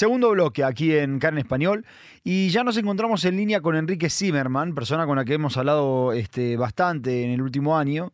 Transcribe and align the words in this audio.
Segundo 0.00 0.30
bloque 0.30 0.64
aquí 0.64 0.96
en 0.96 1.18
Carne 1.18 1.42
Español. 1.42 1.84
Y 2.24 2.48
ya 2.48 2.64
nos 2.64 2.78
encontramos 2.78 3.22
en 3.26 3.36
línea 3.36 3.60
con 3.60 3.76
Enrique 3.76 4.08
Zimmerman, 4.08 4.74
persona 4.74 5.04
con 5.04 5.16
la 5.16 5.26
que 5.26 5.34
hemos 5.34 5.58
hablado 5.58 6.14
este, 6.14 6.56
bastante 6.56 7.22
en 7.22 7.32
el 7.32 7.42
último 7.42 7.76
año. 7.76 8.10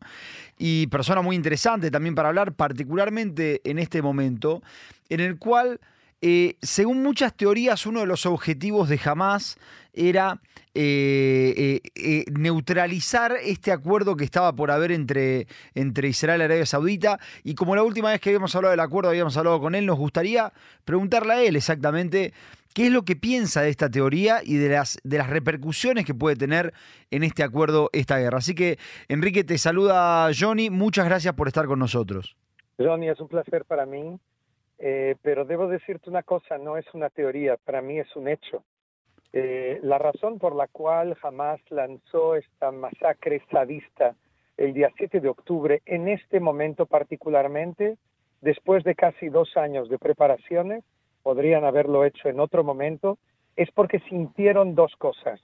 Y 0.59 0.87
persona 0.87 1.21
muy 1.21 1.37
interesante 1.37 1.89
también 1.89 2.13
para 2.13 2.27
hablar, 2.27 2.51
particularmente 2.51 3.61
en 3.63 3.79
este 3.79 4.01
momento, 4.01 4.61
en 5.07 5.21
el 5.21 5.37
cual, 5.37 5.79
eh, 6.21 6.55
según 6.61 7.03
muchas 7.03 7.35
teorías, 7.35 7.85
uno 7.85 7.99
de 7.99 8.07
los 8.07 8.25
objetivos 8.25 8.89
de 8.89 8.99
Hamas 9.03 9.57
era 9.93 10.39
eh, 10.73 11.81
eh, 11.95 12.25
neutralizar 12.31 13.33
este 13.43 13.71
acuerdo 13.71 14.15
que 14.15 14.23
estaba 14.23 14.53
por 14.53 14.71
haber 14.71 14.91
entre, 14.91 15.47
entre 15.75 16.07
Israel 16.07 16.41
y 16.41 16.43
Arabia 16.45 16.65
Saudita. 16.65 17.19
Y 17.43 17.55
como 17.55 17.75
la 17.75 17.83
última 17.83 18.11
vez 18.11 18.19
que 18.19 18.29
habíamos 18.29 18.55
hablado 18.55 18.71
del 18.71 18.79
acuerdo, 18.79 19.09
habíamos 19.09 19.37
hablado 19.37 19.59
con 19.59 19.75
él, 19.75 19.85
nos 19.85 19.97
gustaría 19.97 20.53
preguntarle 20.85 21.33
a 21.33 21.41
él 21.43 21.55
exactamente 21.55 22.33
qué 22.73 22.87
es 22.87 22.91
lo 22.91 23.05
que 23.05 23.15
piensa 23.15 23.61
de 23.61 23.69
esta 23.69 23.89
teoría 23.89 24.41
y 24.43 24.55
de 24.55 24.69
las, 24.69 24.99
de 25.03 25.17
las 25.17 25.29
repercusiones 25.29 26.05
que 26.05 26.13
puede 26.13 26.35
tener 26.35 26.73
en 27.09 27.23
este 27.23 27.43
acuerdo 27.43 27.89
esta 27.93 28.19
guerra. 28.19 28.37
Así 28.37 28.53
que, 28.53 28.77
Enrique, 29.07 29.43
te 29.43 29.57
saluda 29.57 30.29
Johnny. 30.37 30.69
Muchas 30.69 31.05
gracias 31.05 31.33
por 31.33 31.47
estar 31.47 31.65
con 31.65 31.79
nosotros. 31.79 32.35
Johnny, 32.77 33.09
es 33.09 33.19
un 33.19 33.27
placer 33.27 33.65
para 33.65 33.87
mí. 33.87 34.19
Pero 34.77 35.45
debo 35.45 35.67
decirte 35.67 36.09
una 36.09 36.23
cosa, 36.23 36.57
no 36.57 36.77
es 36.77 36.85
una 36.93 37.09
teoría, 37.09 37.57
para 37.57 37.81
mí 37.81 37.99
es 37.99 38.15
un 38.15 38.27
hecho. 38.27 38.63
Eh, 39.33 39.79
la 39.83 39.97
razón 39.97 40.39
por 40.39 40.55
la 40.55 40.67
cual 40.67 41.17
Hamas 41.21 41.59
lanzó 41.69 42.35
esta 42.35 42.71
masacre 42.71 43.41
sadista 43.51 44.15
el 44.55 44.73
día 44.73 44.89
7 44.97 45.19
de 45.19 45.29
octubre, 45.29 45.81
en 45.85 46.07
este 46.07 46.39
momento 46.39 46.87
particularmente, 46.87 47.97
después 48.41 48.83
de 48.83 48.95
casi 48.95 49.29
dos 49.29 49.55
años 49.55 49.89
de 49.89 49.99
preparaciones, 49.99 50.83
podrían 51.21 51.65
haberlo 51.65 52.05
hecho 52.05 52.29
en 52.29 52.39
otro 52.39 52.63
momento, 52.63 53.19
es 53.55 53.69
porque 53.71 53.99
sintieron 54.09 54.73
dos 54.73 54.95
cosas. 54.95 55.39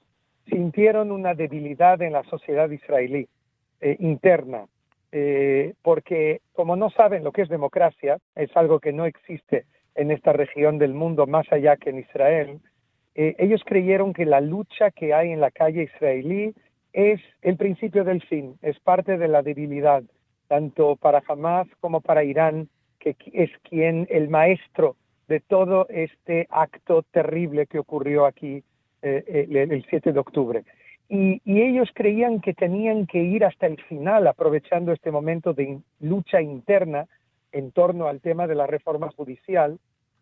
Sintieron 0.50 1.12
una 1.12 1.36
debilidad 1.36 2.02
en 2.02 2.14
la 2.14 2.24
sociedad 2.24 2.70
israelí 2.72 3.28
eh, 3.82 3.98
interna, 4.00 4.66
eh, 5.16 5.76
porque 5.84 6.42
como 6.54 6.76
no 6.76 6.90
saben 6.90 7.24
lo 7.24 7.32
que 7.32 7.44
es 7.44 7.50
democracia, 7.50 8.18
es 8.36 8.50
algo 8.58 8.80
que 8.80 8.92
no 8.92 9.06
existe 9.06 9.66
en 9.94 10.10
esta 10.10 10.34
región 10.34 10.80
del 10.80 10.96
mundo 10.96 11.28
más 11.28 11.46
allá 11.52 11.78
que 11.78 11.92
en 11.92 12.00
Israel, 12.00 12.60
eh, 13.14 13.36
ellos 13.38 13.62
creyeron 13.64 14.12
que 14.12 14.26
la 14.26 14.42
lucha 14.42 14.90
que 14.90 15.14
hay 15.14 15.32
en 15.32 15.40
la 15.40 15.52
calle 15.52 15.84
israelí 15.84 16.56
es 16.94 17.22
el 17.44 17.58
principio 17.58 18.04
del 18.04 18.24
fin, 18.24 18.58
es 18.64 18.80
parte 18.80 19.20
de 19.20 19.28
la 19.28 19.44
debilidad, 19.44 20.02
tanto 20.48 20.96
para 20.96 21.22
Hamas 21.28 21.68
como 21.80 22.02
para 22.02 22.24
Irán, 22.24 22.68
que 22.98 23.16
es 23.34 23.52
quien, 23.70 24.08
el 24.10 24.30
maestro 24.30 24.96
de 25.28 25.42
todo 25.42 25.86
este 25.90 26.48
acto 26.50 27.04
terrible 27.12 27.68
que 27.68 27.78
ocurrió 27.78 28.26
aquí 28.26 28.64
eh, 29.04 29.48
el, 29.70 29.86
7 29.88 30.12
de 30.12 30.20
octubre. 30.20 30.64
Y, 31.10 31.42
ellos 31.46 31.90
creían 31.94 32.42
que 32.42 32.54
tenían 32.54 33.06
que 33.06 33.20
ir 33.20 33.46
hasta 33.46 33.68
el 33.68 33.82
final, 33.84 34.28
aprovechando 34.28 34.92
este 34.92 35.12
momento 35.12 35.54
de 35.54 35.80
lucha 36.00 36.42
interna 36.42 37.08
en 37.52 37.72
torno 37.72 38.08
al 38.08 38.22
tema 38.22 38.48
de 38.48 38.56
la 38.56 38.68
reforma 38.68 39.10
judicial, 39.16 39.80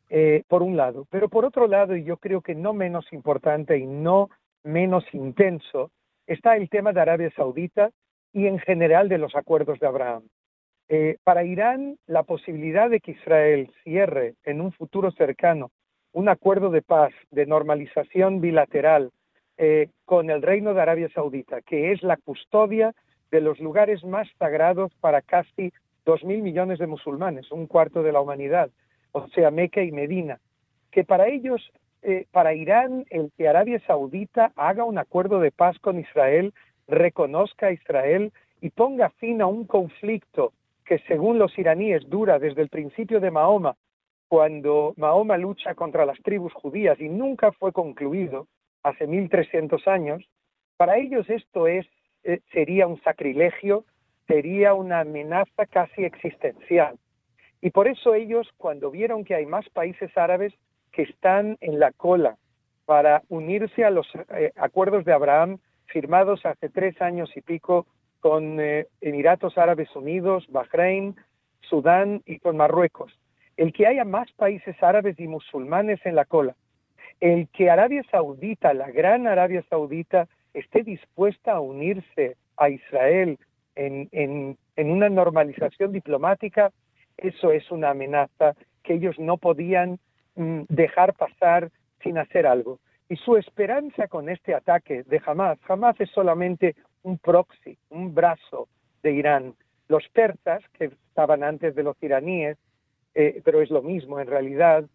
eh, 0.09 0.43
por 0.47 0.61
un 0.61 0.75
lado. 0.75 1.07
Pero 1.09 1.29
por 1.29 1.45
otro 1.45 1.67
lado, 1.67 1.95
y 1.95 2.03
yo 2.03 2.17
creo 2.17 2.41
que 2.41 2.55
no 2.55 2.73
menos 2.73 3.11
importante 3.13 3.77
y 3.77 3.85
no 3.85 4.29
menos 4.63 5.05
intenso, 5.13 5.91
está 6.27 6.57
el 6.57 6.69
tema 6.69 6.91
de 6.91 7.01
Arabia 7.01 7.31
Saudita 7.35 7.91
y 8.33 8.47
en 8.47 8.59
general 8.59 9.07
de 9.07 9.17
los 9.17 9.35
acuerdos 9.35 9.79
de 9.79 9.87
Abraham. 9.87 10.23
Eh, 10.89 11.17
para 11.23 11.45
Irán, 11.45 11.97
la 12.05 12.23
posibilidad 12.23 12.89
de 12.89 12.99
que 12.99 13.11
Israel 13.11 13.71
cierre 13.83 14.35
en 14.43 14.59
un 14.59 14.73
futuro 14.73 15.11
cercano 15.11 15.71
un 16.13 16.27
acuerdo 16.27 16.69
de 16.69 16.81
paz, 16.81 17.13
de 17.31 17.45
normalización 17.45 18.41
bilateral 18.41 19.11
eh, 19.57 19.89
con 20.05 20.29
el 20.29 20.41
Reino 20.41 20.73
de 20.73 20.81
Arabia 20.81 21.09
Saudita, 21.13 21.61
que 21.61 21.91
es 21.91 22.01
la 22.03 22.17
custodia 22.17 22.93
de 23.31 23.41
los 23.41 23.59
lugares 23.59 24.03
más 24.03 24.27
sagrados 24.37 24.91
para 24.99 25.21
casi 25.21 25.71
dos 26.05 26.23
mil 26.23 26.41
millones 26.41 26.79
de 26.79 26.87
musulmanes, 26.87 27.51
un 27.51 27.67
cuarto 27.67 28.03
de 28.03 28.11
la 28.11 28.21
humanidad, 28.21 28.69
o 29.11 29.27
sea, 29.29 29.51
Meca 29.51 29.83
y 29.83 29.91
Medina, 29.91 30.39
que 30.91 31.03
para 31.03 31.27
ellos, 31.27 31.71
eh, 32.01 32.25
para 32.31 32.53
Irán, 32.53 33.05
el 33.09 33.31
que 33.37 33.47
Arabia 33.47 33.79
Saudita 33.85 34.51
haga 34.55 34.83
un 34.83 34.97
acuerdo 34.97 35.39
de 35.39 35.51
paz 35.51 35.77
con 35.79 35.99
Israel, 35.99 36.53
reconozca 36.87 37.67
a 37.67 37.71
Israel 37.71 38.31
y 38.61 38.69
ponga 38.69 39.09
fin 39.11 39.41
a 39.41 39.47
un 39.47 39.65
conflicto 39.65 40.53
que 40.85 40.99
según 41.07 41.39
los 41.39 41.57
iraníes 41.57 42.09
dura 42.09 42.39
desde 42.39 42.61
el 42.61 42.69
principio 42.69 43.19
de 43.19 43.31
Mahoma, 43.31 43.75
cuando 44.27 44.93
Mahoma 44.97 45.37
lucha 45.37 45.75
contra 45.75 46.05
las 46.05 46.21
tribus 46.21 46.53
judías 46.53 46.99
y 46.99 47.09
nunca 47.09 47.51
fue 47.51 47.71
concluido 47.71 48.47
hace 48.83 49.07
1300 49.07 49.87
años, 49.87 50.23
para 50.77 50.97
ellos 50.97 51.29
esto 51.29 51.67
es, 51.67 51.85
eh, 52.23 52.39
sería 52.51 52.87
un 52.87 53.01
sacrilegio, 53.03 53.85
sería 54.27 54.73
una 54.73 55.01
amenaza 55.01 55.65
casi 55.65 56.03
existencial. 56.03 56.97
Y 57.61 57.69
por 57.69 57.87
eso 57.87 58.15
ellos, 58.15 58.49
cuando 58.57 58.89
vieron 58.89 59.23
que 59.23 59.35
hay 59.35 59.45
más 59.45 59.69
países 59.69 60.15
árabes 60.17 60.53
que 60.91 61.03
están 61.03 61.57
en 61.61 61.79
la 61.79 61.91
cola 61.91 62.37
para 62.85 63.21
unirse 63.29 63.85
a 63.85 63.91
los 63.91 64.07
eh, 64.35 64.51
acuerdos 64.55 65.05
de 65.05 65.13
Abraham 65.13 65.59
firmados 65.85 66.45
hace 66.45 66.69
tres 66.69 66.99
años 67.01 67.29
y 67.35 67.41
pico 67.41 67.85
con 68.19 68.59
eh, 68.59 68.87
Emiratos 69.01 69.57
Árabes 69.57 69.95
Unidos, 69.95 70.45
Bahrein, 70.49 71.15
Sudán 71.61 72.21
y 72.25 72.39
con 72.39 72.57
Marruecos. 72.57 73.11
El 73.57 73.73
que 73.73 73.87
haya 73.87 74.05
más 74.05 74.31
países 74.33 74.75
árabes 74.81 75.19
y 75.19 75.27
musulmanes 75.27 75.99
en 76.05 76.15
la 76.15 76.25
cola, 76.25 76.55
el 77.21 77.47
que 77.49 77.69
Arabia 77.69 78.03
Saudita, 78.09 78.73
la 78.73 78.89
gran 78.89 79.27
Arabia 79.27 79.63
Saudita, 79.69 80.27
esté 80.53 80.83
dispuesta 80.83 81.53
a 81.53 81.61
unirse 81.61 82.35
a 82.57 82.69
Israel 82.69 83.37
en, 83.75 84.57
una 84.75 85.09
normalización 85.09 85.91
diplomática, 85.91 86.71
eso 87.17 87.51
es 87.51 87.69
una 87.71 87.91
amenaza 87.91 88.55
que 88.83 88.95
ellos 88.95 89.17
no 89.19 89.37
podían 89.37 89.99
mm, 90.35 90.61
dejar 90.67 91.13
pasar 91.13 91.71
sin 92.03 92.17
hacer 92.17 92.47
algo. 92.47 92.79
Y 93.07 93.15
su 93.17 93.37
esperanza 93.37 94.07
con 94.07 94.27
este 94.27 94.55
ataque 94.55 95.03
de 95.03 95.21
Hamas, 95.25 95.59
Hamas 95.67 95.99
es 95.99 96.09
solamente 96.09 96.75
un 97.03 97.19
proxy, 97.19 97.77
un 97.89 98.13
brazo 98.15 98.67
de 99.03 99.11
Irán. 99.11 99.53
Los 99.87 100.07
persas, 100.09 100.63
que 100.73 100.85
estaban 100.85 101.43
antes 101.43 101.75
de 101.75 101.83
los 101.83 102.01
iraníes, 102.01 102.57
eh, 103.13 103.41
pero 103.43 103.61
es 103.61 103.69
lo 103.69 103.81
mismo 103.81 104.19
en 104.19 104.27
realidad, 104.27 104.85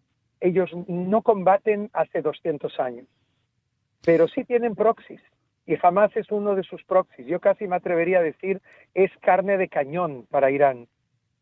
ellos 0.41 0.71
no 0.87 1.23
combaten 1.23 1.91
hace 1.93 2.23
200 2.23 2.79
años, 2.81 3.07
pero 4.05 4.29
sí 4.29 4.45
tienen 4.45 4.75
proxies. 4.75 5.21
Y 5.67 5.77
Hamas 5.83 6.17
es 6.17 6.31
uno 6.31 6.55
de 6.55 6.63
sus 6.63 6.85
proxies. 6.85 7.27
Yo 7.27 7.41
casi 7.41 7.67
me 7.67 7.77
atrevería 7.77 8.19
a 8.19 8.23
decir, 8.23 8.61
es 8.95 9.11
carne 9.21 9.59
de 9.59 9.69
cañón 9.69 10.27
para 10.31 10.51
Irán. 10.51 10.87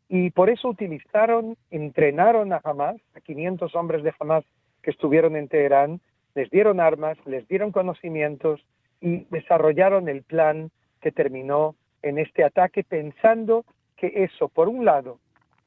Y 0.08 0.30
por 0.30 0.48
eso 0.48 0.68
utilizaron, 0.68 1.56
entrenaron 1.70 2.52
a 2.52 2.60
Hamas, 2.64 2.96
a 3.14 3.20
500 3.20 3.74
hombres 3.74 4.02
de 4.02 4.14
Hamas 4.18 4.44
que 4.82 4.90
estuvieron 4.90 5.36
en 5.36 5.48
Teherán, 5.48 6.00
les 6.34 6.50
dieron 6.50 6.80
armas, 6.80 7.16
les 7.26 7.46
dieron 7.48 7.72
conocimientos 7.72 8.64
y 9.00 9.24
desarrollaron 9.30 10.08
el 10.08 10.22
plan 10.22 10.70
que 11.00 11.12
terminó 11.12 11.74
en 12.02 12.18
este 12.18 12.44
ataque 12.44 12.84
pensando 12.84 13.64
que 13.96 14.24
eso, 14.24 14.48
por 14.48 14.68
un 14.68 14.84
lado, 14.84 15.18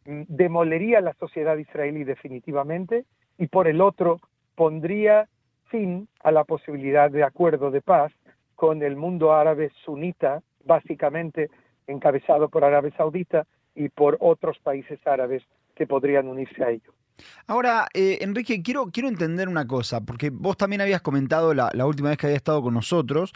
demolería 0.08 1.02
la 1.02 1.14
sociedad 1.14 1.58
israelí 1.58 2.04
definitivamente 2.04 3.06
y 3.38 3.48
por 3.48 3.68
el 3.68 3.82
otro, 3.82 4.20
pondría 4.56 5.28
fin 5.66 6.08
a 6.24 6.32
la 6.32 6.46
posibilidad 6.46 7.12
de 7.12 7.24
acuerdo 7.24 7.72
de 7.72 7.82
paz 7.82 8.12
con 8.56 8.82
el 8.82 8.96
mundo 8.96 9.34
árabe 9.34 9.72
sunita, 9.86 10.42
básicamente 10.64 11.50
encabezado 11.86 12.50
por 12.50 12.64
Arabia 12.64 12.92
Saudita, 12.98 13.46
y 13.78 13.90
por 13.90 14.18
otros 14.20 14.58
países 14.60 15.00
árabes 15.06 15.44
que 15.76 15.86
podrían 15.86 16.28
unirse 16.28 16.64
a 16.64 16.72
ello. 16.72 16.92
Ahora, 17.48 17.88
eh, 17.94 18.20
Enrique, 18.22 18.62
quiero, 18.62 18.88
quiero 18.88 19.08
entender 19.08 19.48
una 19.48 19.66
cosa, 19.66 20.02
porque 20.02 20.30
vos 20.30 20.58
también 20.58 20.82
habías 20.82 21.02
comentado 21.02 21.54
la, 21.54 21.72
última 21.86 22.10
vez 22.10 22.18
que 22.18 22.28
había 22.28 22.38
estado 22.38 22.62
con 22.62 22.74
nosotros, 22.74 23.32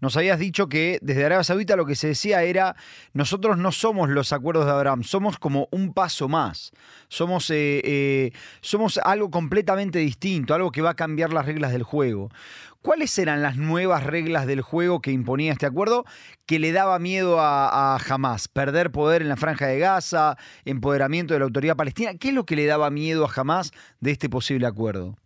nos 0.00 0.16
habías 0.16 0.38
dicho 0.38 0.68
que 0.68 0.98
desde 1.02 1.24
Arabia 1.24 1.44
Saudita 1.44 1.74
lo 1.74 1.86
que 1.86 1.96
se 1.96 2.08
decía 2.08 2.42
era, 2.42 2.76
nosotros 3.12 3.56
no 3.56 3.72
somos 3.72 4.10
los 4.10 4.32
acuerdos 4.32 4.66
de 4.66 4.72
Abraham, 4.72 5.02
somos 5.02 5.38
como 5.38 5.68
un 5.70 5.94
paso 5.94 6.28
más, 6.28 6.72
somos, 7.08 7.48
eh, 7.50 7.80
eh, 7.84 8.32
somos 8.60 8.98
algo 8.98 9.30
completamente 9.30 9.98
distinto, 9.98 10.54
algo 10.54 10.70
que 10.70 10.82
va 10.82 10.90
a 10.90 10.94
cambiar 10.94 11.32
las 11.32 11.46
reglas 11.46 11.72
del 11.72 11.82
juego. 11.84 12.30
¿Cuáles 12.84 13.18
eran 13.18 13.40
las 13.40 13.56
nuevas 13.56 14.04
reglas 14.04 14.46
del 14.46 14.60
juego 14.60 15.00
que 15.00 15.10
imponía 15.10 15.52
este 15.52 15.64
acuerdo 15.64 16.04
que 16.46 16.58
le 16.58 16.70
daba 16.70 16.98
miedo 16.98 17.40
a, 17.40 17.94
a, 17.94 17.96
Hamas? 17.96 18.46
Perder 18.46 18.90
poder 18.90 19.22
en 19.22 19.30
la 19.30 19.36
franja 19.36 19.68
de 19.68 19.78
Gaza, 19.78 20.36
empoderamiento 20.66 21.32
de 21.32 21.40
la 21.40 21.46
autoridad 21.46 21.76
palestina. 21.76 22.10
¿Qué 22.20 22.28
es 22.28 22.34
lo 22.34 22.44
que 22.44 22.56
le 22.56 22.66
daba 22.66 22.90
miedo 22.90 23.24
a 23.24 23.30
Hamas 23.34 23.72
de 24.00 24.10
este 24.10 24.28
posible 24.28 24.66
acuerdo? 24.66 25.16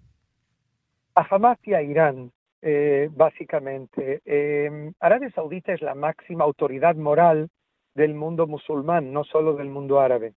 A 1.16 1.26
Hamas 1.28 1.58
y 1.64 1.74
a 1.74 1.82
Irán, 1.82 2.30
eh, 2.62 3.10
básicamente. 3.10 4.22
Eh, 4.24 4.92
Arabia 5.00 5.32
Saudita 5.32 5.72
es 5.72 5.82
la 5.82 5.96
máxima 5.96 6.44
autoridad 6.44 6.94
moral 6.94 7.48
del 7.92 8.14
mundo 8.14 8.46
musulmán, 8.46 9.12
no 9.12 9.24
solo 9.24 9.54
del 9.54 9.68
mundo 9.68 9.98
árabe. 9.98 10.34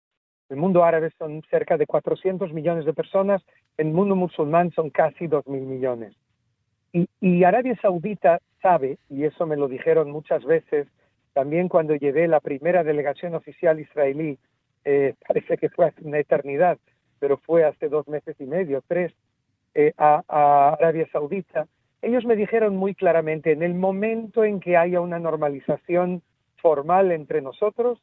El 0.50 0.58
mundo 0.58 0.84
árabe 0.84 1.12
son 1.20 1.44
cerca 1.52 1.78
de 1.78 1.86
400 1.86 2.52
millones 2.52 2.84
de 2.84 2.96
personas, 2.96 3.44
el 3.78 3.92
mundo 3.92 4.16
musulmán 4.16 4.72
son 4.72 4.90
casi 4.90 5.28
2.000 5.28 5.46
millones. 5.62 6.16
Y, 6.94 7.44
Arabia 7.44 7.78
Saudita 7.82 8.42
sabe, 8.62 8.98
y 9.10 9.24
eso 9.24 9.46
me 9.46 9.56
lo 9.56 9.68
dijeron 9.68 10.12
muchas 10.12 10.44
veces, 10.44 10.88
también 11.34 11.70
cuando 11.70 11.96
llevé 11.96 12.28
la 12.28 12.42
primera 12.42 12.84
delegación 12.84 13.34
oficial 13.34 13.80
israelí, 13.80 14.38
eh, 14.84 15.16
parece 15.28 15.58
que 15.58 15.70
fue 15.70 15.88
hace 15.88 16.04
una 16.04 16.20
eternidad, 16.20 16.78
pero 17.20 17.38
fue 17.38 17.64
hace 17.64 17.88
dos 17.88 18.08
meses 18.08 18.36
y 18.40 18.46
medio, 18.46 18.84
tres, 18.88 19.14
eh, 19.74 19.94
a, 19.98 20.24
a, 20.28 20.74
Arabia 20.74 21.08
Saudita, 21.12 21.68
ellos 22.02 22.26
me 22.26 22.36
dijeron 22.36 22.76
muy 22.76 22.96
claramente, 22.96 23.52
en 23.52 23.62
el 23.62 23.76
momento 23.76 24.44
en 24.44 24.60
que 24.60 24.76
haya 24.76 25.02
una 25.02 25.20
normalización 25.20 26.24
formal 26.58 27.12
entre 27.12 27.42
nosotros, 27.42 28.02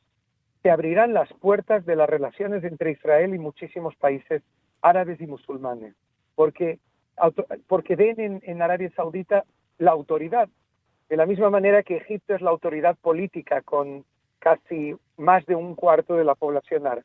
se 0.62 0.70
abrirán 0.70 1.14
las 1.14 1.32
puertas 1.35 1.85
de 1.85 1.96
las 1.96 2.08
relaciones 2.08 2.64
entre 2.64 2.93
Israel 2.93 3.35
y 3.35 3.38
muchísimos 3.38 3.94
países 3.96 4.43
árabes 4.82 5.20
y 5.20 5.26
musulmanes, 5.26 5.94
porque, 6.35 6.79
porque 7.67 7.97
ven 7.97 8.20
en, 8.20 8.41
en 8.44 8.62
Arabia 8.62 8.91
Saudita 8.94 9.44
la 9.79 9.93
autoridad, 9.93 10.49
de 11.09 11.17
la 11.17 11.26
misma 11.26 11.50
manera 11.50 11.82
que 11.82 11.97
Egipto 11.97 12.35
es 12.35 12.43
la 12.43 12.50
autoridad 12.50 12.97
política 12.97 13.62
con 13.62 14.05
casi 14.38 14.94
más 15.17 15.44
de 15.47 15.55
un 15.55 15.75
cuarto 15.75 16.15
de 16.15 16.25
la 16.25 16.35
población 16.35 16.87
árabe. 16.87 17.05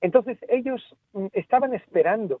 Entonces 0.00 0.38
ellos 0.48 0.82
mm, 1.12 1.26
estaban 1.32 1.74
esperando 1.74 2.40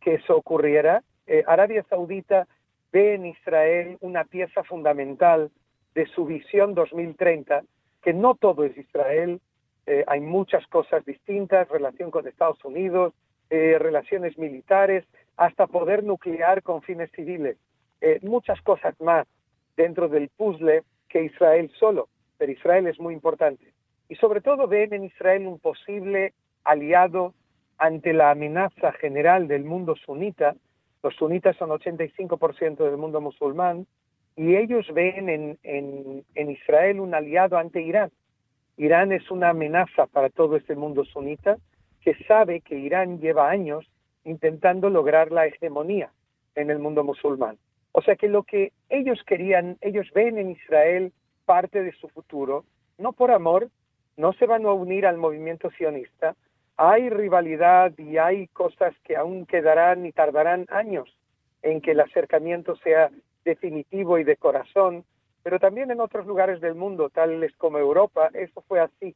que 0.00 0.14
eso 0.14 0.36
ocurriera. 0.36 1.02
Eh, 1.26 1.44
Arabia 1.46 1.84
Saudita 1.88 2.46
ve 2.92 3.14
en 3.14 3.26
Israel 3.26 3.96
una 4.00 4.24
pieza 4.24 4.62
fundamental 4.64 5.50
de 5.94 6.06
su 6.06 6.26
visión 6.26 6.74
2030, 6.74 7.62
que 8.02 8.12
no 8.12 8.34
todo 8.34 8.64
es 8.64 8.76
Israel, 8.76 9.40
eh, 9.86 10.04
hay 10.06 10.20
muchas 10.20 10.66
cosas 10.66 11.04
distintas, 11.04 11.68
relación 11.68 12.10
con 12.10 12.26
Estados 12.26 12.62
Unidos, 12.64 13.14
eh, 13.50 13.76
relaciones 13.78 14.36
militares, 14.36 15.04
hasta 15.36 15.66
poder 15.66 16.02
nuclear 16.04 16.62
con 16.62 16.82
fines 16.82 17.10
civiles, 17.12 17.56
eh, 18.00 18.18
muchas 18.22 18.60
cosas 18.62 18.94
más 19.00 19.26
dentro 19.76 20.08
del 20.08 20.28
puzzle 20.30 20.82
que 21.08 21.24
Israel 21.24 21.70
solo, 21.78 22.08
pero 22.38 22.52
Israel 22.52 22.86
es 22.86 22.98
muy 22.98 23.14
importante. 23.14 23.72
Y 24.08 24.16
sobre 24.16 24.40
todo 24.40 24.66
ven 24.66 24.92
en 24.94 25.04
Israel 25.04 25.46
un 25.46 25.58
posible 25.58 26.32
aliado 26.64 27.34
ante 27.78 28.12
la 28.12 28.30
amenaza 28.30 28.92
general 28.92 29.48
del 29.48 29.64
mundo 29.64 29.96
sunita. 29.96 30.56
Los 31.02 31.14
sunitas 31.16 31.56
son 31.56 31.70
85% 31.70 32.76
del 32.76 32.96
mundo 32.96 33.20
musulmán 33.20 33.86
y 34.36 34.56
ellos 34.56 34.86
ven 34.92 35.28
en, 35.28 35.58
en, 35.62 36.24
en 36.34 36.50
Israel 36.50 37.00
un 37.00 37.14
aliado 37.14 37.58
ante 37.58 37.82
Irán. 37.82 38.10
Irán 38.76 39.12
es 39.12 39.30
una 39.30 39.50
amenaza 39.50 40.06
para 40.06 40.28
todo 40.30 40.56
este 40.56 40.76
mundo 40.76 41.04
sunita 41.04 41.56
que 42.02 42.14
sabe 42.24 42.60
que 42.60 42.78
Irán 42.78 43.18
lleva 43.20 43.50
años 43.50 43.86
intentando 44.26 44.90
lograr 44.90 45.32
la 45.32 45.46
hegemonía 45.46 46.10
en 46.54 46.70
el 46.70 46.78
mundo 46.78 47.04
musulmán. 47.04 47.56
O 47.92 48.02
sea 48.02 48.16
que 48.16 48.28
lo 48.28 48.42
que 48.42 48.72
ellos 48.90 49.22
querían, 49.26 49.78
ellos 49.80 50.06
ven 50.14 50.36
en 50.36 50.50
Israel 50.50 51.12
parte 51.46 51.82
de 51.82 51.92
su 51.92 52.08
futuro, 52.08 52.64
no 52.98 53.12
por 53.12 53.30
amor, 53.30 53.70
no 54.16 54.32
se 54.34 54.46
van 54.46 54.66
a 54.66 54.72
unir 54.72 55.06
al 55.06 55.16
movimiento 55.16 55.70
sionista, 55.70 56.34
hay 56.76 57.08
rivalidad 57.08 57.92
y 57.96 58.18
hay 58.18 58.48
cosas 58.48 58.94
que 59.04 59.16
aún 59.16 59.46
quedarán 59.46 60.04
y 60.04 60.12
tardarán 60.12 60.66
años 60.68 61.08
en 61.62 61.80
que 61.80 61.92
el 61.92 62.00
acercamiento 62.00 62.76
sea 62.76 63.10
definitivo 63.44 64.18
y 64.18 64.24
de 64.24 64.36
corazón, 64.36 65.04
pero 65.42 65.58
también 65.58 65.90
en 65.90 66.00
otros 66.00 66.26
lugares 66.26 66.60
del 66.60 66.74
mundo, 66.74 67.08
tales 67.08 67.56
como 67.56 67.78
Europa, 67.78 68.30
eso 68.34 68.62
fue 68.68 68.80
así. 68.80 69.14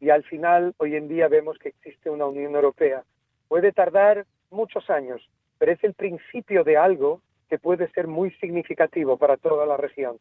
Y 0.00 0.10
al 0.10 0.24
final, 0.24 0.74
hoy 0.78 0.96
en 0.96 1.08
día 1.08 1.28
vemos 1.28 1.58
que 1.58 1.68
existe 1.68 2.10
una 2.10 2.26
Unión 2.26 2.54
Europea. 2.54 3.04
Puede 3.48 3.72
tardar 3.72 4.26
muchos 4.50 4.88
años, 4.90 5.20
pero 5.58 5.72
es 5.72 5.82
el 5.84 5.94
principio 5.94 6.64
de 6.64 6.76
algo 6.76 7.20
que 7.48 7.58
puede 7.58 7.90
ser 7.92 8.06
muy 8.08 8.30
significativo 8.32 9.16
para 9.16 9.36
toda 9.36 9.66
la 9.66 9.76
región. 9.76 10.18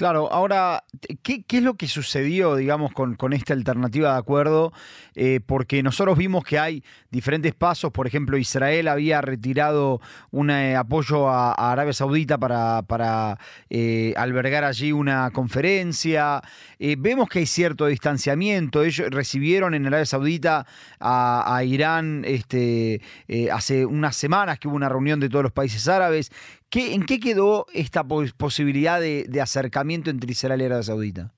Claro, 0.00 0.32
ahora, 0.32 0.84
¿qué, 1.22 1.42
¿qué, 1.42 1.58
es 1.58 1.62
lo 1.62 1.74
que 1.74 1.86
sucedió, 1.86 2.56
digamos, 2.56 2.90
con, 2.94 3.16
con 3.16 3.34
esta 3.34 3.52
alternativa 3.52 4.14
de 4.14 4.18
acuerdo? 4.18 4.72
Eh, 5.14 5.40
porque 5.44 5.82
nosotros 5.82 6.16
vimos 6.16 6.42
que 6.42 6.58
hay 6.58 6.82
diferentes 7.10 7.52
pasos, 7.54 7.92
por 7.92 8.06
ejemplo, 8.06 8.38
Israel 8.38 8.88
había 8.88 9.20
retirado 9.20 10.00
un 10.30 10.48
eh, 10.48 10.74
apoyo 10.74 11.28
a, 11.28 11.52
a, 11.52 11.72
Arabia 11.72 11.92
Saudita 11.92 12.38
para, 12.38 12.80
para 12.80 13.36
eh, 13.68 14.14
albergar 14.16 14.64
allí 14.64 14.90
una 14.90 15.30
conferencia. 15.32 16.40
Eh, 16.82 16.96
vemos 16.98 17.28
que 17.28 17.40
hay 17.40 17.46
cierto 17.46 17.84
distanciamiento. 17.86 18.82
Ellos 18.82 19.10
recibieron 19.10 19.74
en 19.74 19.86
Arabia 19.86 20.06
Saudita 20.06 20.64
a, 20.98 21.62
Irán 21.62 22.22
este, 22.24 23.02
eh, 23.28 23.50
hace 23.52 23.84
unas 23.84 24.16
semanas 24.16 24.58
que 24.58 24.66
hubo 24.66 24.76
una 24.76 24.88
reunión 24.88 25.20
de 25.20 25.28
todos 25.28 25.42
los 25.42 25.52
países 25.52 25.86
árabes. 25.88 26.30
¿Qué, 26.70 26.94
¿En 26.94 27.04
qué 27.04 27.20
quedó 27.20 27.66
esta 27.74 28.02
posibilidad 28.04 28.98
de, 28.98 29.40
acercamiento 29.42 30.08
entre 30.08 30.30
Israel 30.30 30.62
y 30.62 30.64
Arabia 30.64 30.82
Saudita? 30.82 31.34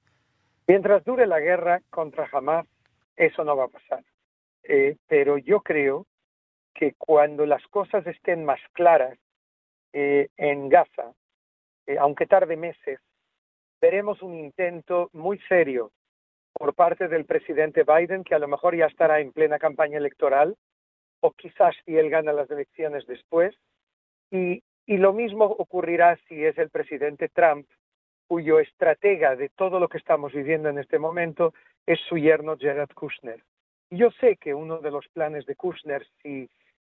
Mientras 0.69 1.05
dure 1.05 1.27
la 1.27 1.41
guerra 1.41 1.81
contra 1.91 2.29
Hamas, 2.33 2.65
eso 3.17 3.43
no 3.43 3.56
va 3.56 3.65
a 3.65 3.69
pasar. 3.69 4.05
Eh, 4.62 4.97
pero 5.09 5.39
yo 5.39 5.61
creo 5.61 6.06
que 6.73 6.94
cuando 6.97 7.47
las 7.47 7.67
cosas 7.67 8.06
estén 8.06 8.44
más 8.44 8.61
claras 8.73 9.19
en 9.93 10.71
Gaza, 10.71 11.12
aunque 12.00 12.27
tarde 12.27 12.56
meses, 12.56 12.99
veremos 13.82 14.23
un 14.23 14.34
intento 14.34 15.11
muy 15.12 15.38
serio 15.49 15.90
por 16.55 16.75
parte 16.75 17.08
del 17.08 17.26
presidente 17.26 17.82
Biden, 17.82 18.25
que 18.25 18.34
a 18.34 18.38
lo 18.38 18.49
mejor 18.49 18.75
ya 18.75 18.87
estará 18.87 19.20
en 19.20 19.32
plena 19.32 19.58
campaña 19.58 19.99
electoral, 19.99 20.56
o 21.20 21.32
quizás 21.32 21.75
si 21.84 21.96
él 21.99 22.08
gana 22.08 22.32
las 22.32 22.50
elecciones 22.50 23.06
después, 23.06 23.55
y 24.31 24.62
y 24.87 24.96
lo 24.96 25.12
mismo 25.12 25.44
ocurrirá 25.44 26.19
si 26.29 26.44
es 26.44 26.58
el 26.58 26.70
presidente 26.70 27.29
Trump, 27.29 27.67
cuyo 28.26 28.58
estratega 28.58 29.37
de 29.37 29.49
todo 29.50 29.79
lo 29.79 29.88
que 29.88 29.99
estamos 29.99 30.32
viviendo 30.32 30.69
en 30.69 30.79
este 30.79 30.99
momento 30.99 31.55
es 31.87 32.00
su 32.08 32.17
yerno 32.17 32.56
Jared 32.58 32.88
Kushner. 32.94 33.43
Yo 33.90 34.11
sé 34.20 34.37
que 34.37 34.55
uno 34.55 34.79
de 34.79 34.90
los 34.90 35.06
planes 35.08 35.44
de 35.46 35.55
Kushner, 35.55 36.06
si, 36.23 36.49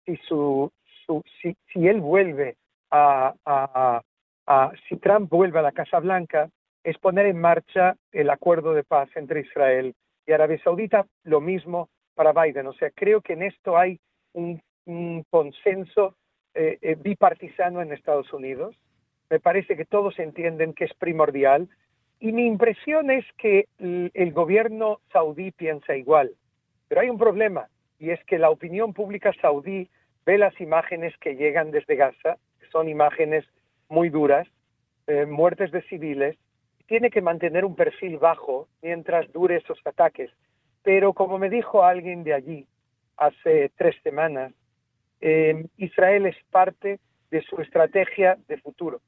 si, 0.05 0.15
su, 0.27 0.71
su, 1.05 1.21
si, 1.41 1.55
si 1.71 1.87
él 1.87 1.99
vuelve 1.99 2.55
a, 2.89 3.35
a, 3.45 4.01
a, 4.47 4.71
si 4.87 4.95
Trump 4.97 5.29
vuelve 5.29 5.59
a 5.59 5.63
la 5.63 5.73
Casa 5.73 5.99
Blanca, 5.99 6.49
es 6.85 6.99
poner 6.99 7.25
en 7.25 7.41
marcha 7.41 7.97
el 8.11 8.29
acuerdo 8.29 8.75
de 8.75 8.83
paz 8.83 9.09
entre 9.15 9.41
Israel 9.41 9.95
y 10.27 10.31
Arabia 10.31 10.61
Saudita, 10.63 11.07
lo 11.23 11.41
mismo 11.41 11.89
para 12.13 12.31
Biden. 12.31 12.67
O 12.67 12.73
sea, 12.73 12.91
creo 12.91 13.21
que 13.21 13.33
en 13.33 13.41
esto 13.41 13.75
hay 13.75 13.99
un, 14.33 14.61
consenso 15.31 16.15
eh, 16.53 16.77
eh, 16.79 16.95
bipartisano 16.95 17.81
en 17.81 17.91
Estados 17.91 18.31
Unidos. 18.31 18.75
Me 19.31 19.39
parece 19.39 19.75
que 19.75 19.85
todos 19.85 20.19
entienden 20.19 20.73
que 20.73 20.85
es 20.85 20.93
primordial. 20.93 21.67
Y 22.19 22.31
mi 22.31 22.45
impresión 22.45 23.09
es 23.09 23.25
que 23.35 23.65
el, 23.79 24.11
el 24.13 24.31
gobierno 24.31 24.99
saudí 25.11 25.49
piensa 25.51 25.95
igual. 25.95 26.33
Pero 26.87 27.01
hay 27.01 27.09
un 27.09 27.17
problema, 27.17 27.67
y 27.97 28.11
es 28.11 28.23
que 28.25 28.37
la 28.37 28.51
opinión 28.51 28.93
pública 28.93 29.33
saudí 29.41 29.89
ve 30.23 30.37
las 30.37 30.61
imágenes 30.61 31.17
que 31.17 31.35
llegan 31.35 31.71
desde 31.71 31.95
Gaza, 31.95 32.37
que 32.59 32.67
son 32.67 32.87
imágenes 32.87 33.43
muy 33.89 34.09
duras, 34.09 34.47
eh, 35.07 35.25
muertes 35.25 35.71
de 35.71 35.81
civiles, 35.83 36.37
tiene 36.87 37.09
que 37.09 37.21
mantener 37.21 37.65
un 37.65 37.75
perfil 37.75 38.17
bajo 38.17 38.67
mientras 38.81 39.31
dure 39.31 39.57
esos 39.57 39.79
ataques. 39.85 40.31
Pero 40.83 41.13
como 41.13 41.37
me 41.37 41.49
dijo 41.49 41.83
alguien 41.83 42.23
de 42.23 42.33
allí 42.33 42.67
hace 43.17 43.71
tres 43.75 43.95
semanas, 44.03 44.53
eh, 45.21 45.65
Israel 45.77 46.27
es 46.27 46.35
parte 46.51 46.99
de 47.31 47.41
su 47.41 47.59
estrategia 47.61 48.37
de 48.47 48.57
futuro. 48.57 49.01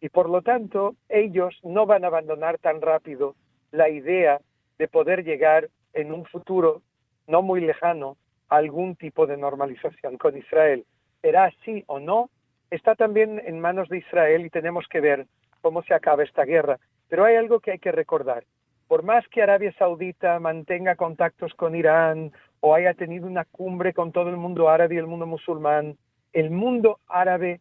Y 0.00 0.08
por 0.10 0.28
lo 0.30 0.42
tanto, 0.42 0.94
ellos 1.08 1.58
no 1.64 1.86
van 1.86 2.04
a 2.04 2.08
abandonar 2.08 2.58
tan 2.58 2.80
rápido 2.80 3.34
la 3.72 3.88
idea 3.88 4.40
de 4.78 4.88
poder 4.88 5.24
llegar 5.24 5.68
en 5.92 6.12
un 6.12 6.24
futuro 6.26 6.82
no 7.26 7.42
muy 7.42 7.60
lejano 7.60 8.16
a 8.48 8.56
algún 8.56 8.96
tipo 8.96 9.26
de 9.26 9.36
normalización 9.36 10.16
con 10.16 10.36
Israel. 10.36 10.84
¿Será 11.20 11.46
así 11.46 11.82
o 11.86 11.98
no? 11.98 12.30
Está 12.70 12.94
también 12.94 13.42
en 13.44 13.60
manos 13.60 13.88
de 13.88 13.98
Israel 13.98 14.46
y 14.46 14.50
tenemos 14.50 14.86
que 14.88 15.00
ver 15.00 15.26
cómo 15.60 15.82
se 15.82 15.94
acaba 15.94 16.22
esta 16.22 16.44
guerra. 16.44 16.78
Pero 17.08 17.24
hay 17.24 17.36
algo 17.36 17.60
que 17.60 17.72
hay 17.72 17.78
que 17.78 17.92
recordar. 17.92 18.44
Por 18.86 19.02
más 19.02 19.26
que 19.28 19.42
Arabia 19.42 19.72
Saudita 19.78 20.38
mantenga 20.40 20.96
contactos 20.96 21.52
con 21.54 21.74
Irán 21.74 22.32
o 22.60 22.74
haya 22.74 22.94
tenido 22.94 23.26
una 23.26 23.44
cumbre 23.44 23.92
con 23.92 24.12
todo 24.12 24.30
el 24.30 24.36
mundo 24.36 24.68
árabe 24.68 24.94
y 24.94 24.98
el 24.98 25.06
mundo 25.06 25.26
musulmán, 25.26 25.98
el 26.32 26.50
mundo 26.50 26.98
árabe 27.06 27.60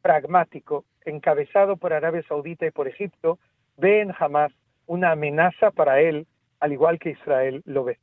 pragmático, 0.00 0.84
encabezado 1.04 1.76
por 1.76 1.92
Arabia 1.92 2.22
Saudita 2.26 2.66
y 2.66 2.70
por 2.70 2.88
Egipto, 2.88 3.38
ve 3.76 4.00
en 4.00 4.14
Hamas 4.18 4.52
una 4.86 5.12
amenaza 5.12 5.70
para 5.70 6.00
él, 6.00 6.26
al 6.60 6.72
igual 6.72 6.98
que 6.98 7.10
Israel 7.10 7.62
lo 7.64 7.84
ve. 7.84 7.98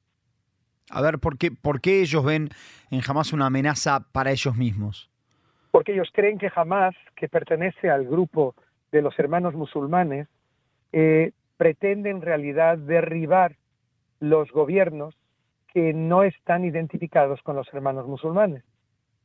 A 0.91 1.01
ver, 1.01 1.19
¿por 1.19 1.37
qué, 1.37 1.51
¿por 1.51 1.81
qué 1.81 2.01
ellos 2.01 2.23
ven 2.23 2.49
en 2.89 3.01
Hamas 3.07 3.33
una 3.33 3.47
amenaza 3.47 4.05
para 4.11 4.31
ellos 4.31 4.55
mismos? 4.55 5.09
Porque 5.71 5.93
ellos 5.93 6.09
creen 6.13 6.37
que 6.37 6.51
Hamas, 6.53 6.95
que 7.15 7.27
pertenece 7.27 7.89
al 7.89 8.05
grupo 8.05 8.55
de 8.91 9.01
los 9.01 9.17
hermanos 9.19 9.53
musulmanes, 9.53 10.27
eh, 10.91 11.31
pretende 11.57 12.09
en 12.09 12.21
realidad 12.21 12.77
derribar 12.77 13.55
los 14.19 14.51
gobiernos 14.51 15.15
que 15.73 15.93
no 15.93 16.23
están 16.23 16.65
identificados 16.65 17.41
con 17.43 17.55
los 17.55 17.71
hermanos 17.73 18.07
musulmanes. 18.07 18.63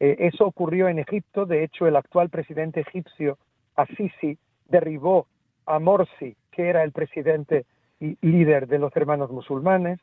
Eh, 0.01 0.17
eso 0.21 0.47
ocurrió 0.47 0.89
en 0.89 0.99
Egipto, 0.99 1.47
de 1.47 1.65
hecho 1.65 1.87
el 1.87 1.97
actual 1.97 2.29
presidente 2.29 2.81
egipcio, 2.81 3.39
Assisi, 3.77 4.39
derribó 4.69 5.27
a 5.67 5.79
Morsi, 5.79 6.37
que 6.51 6.69
era 6.69 6.83
el 6.85 6.93
presidente 6.93 7.65
y 8.01 8.17
líder 8.21 8.67
de 8.67 8.79
los 8.79 8.95
hermanos 8.97 9.31
musulmanes. 9.31 10.01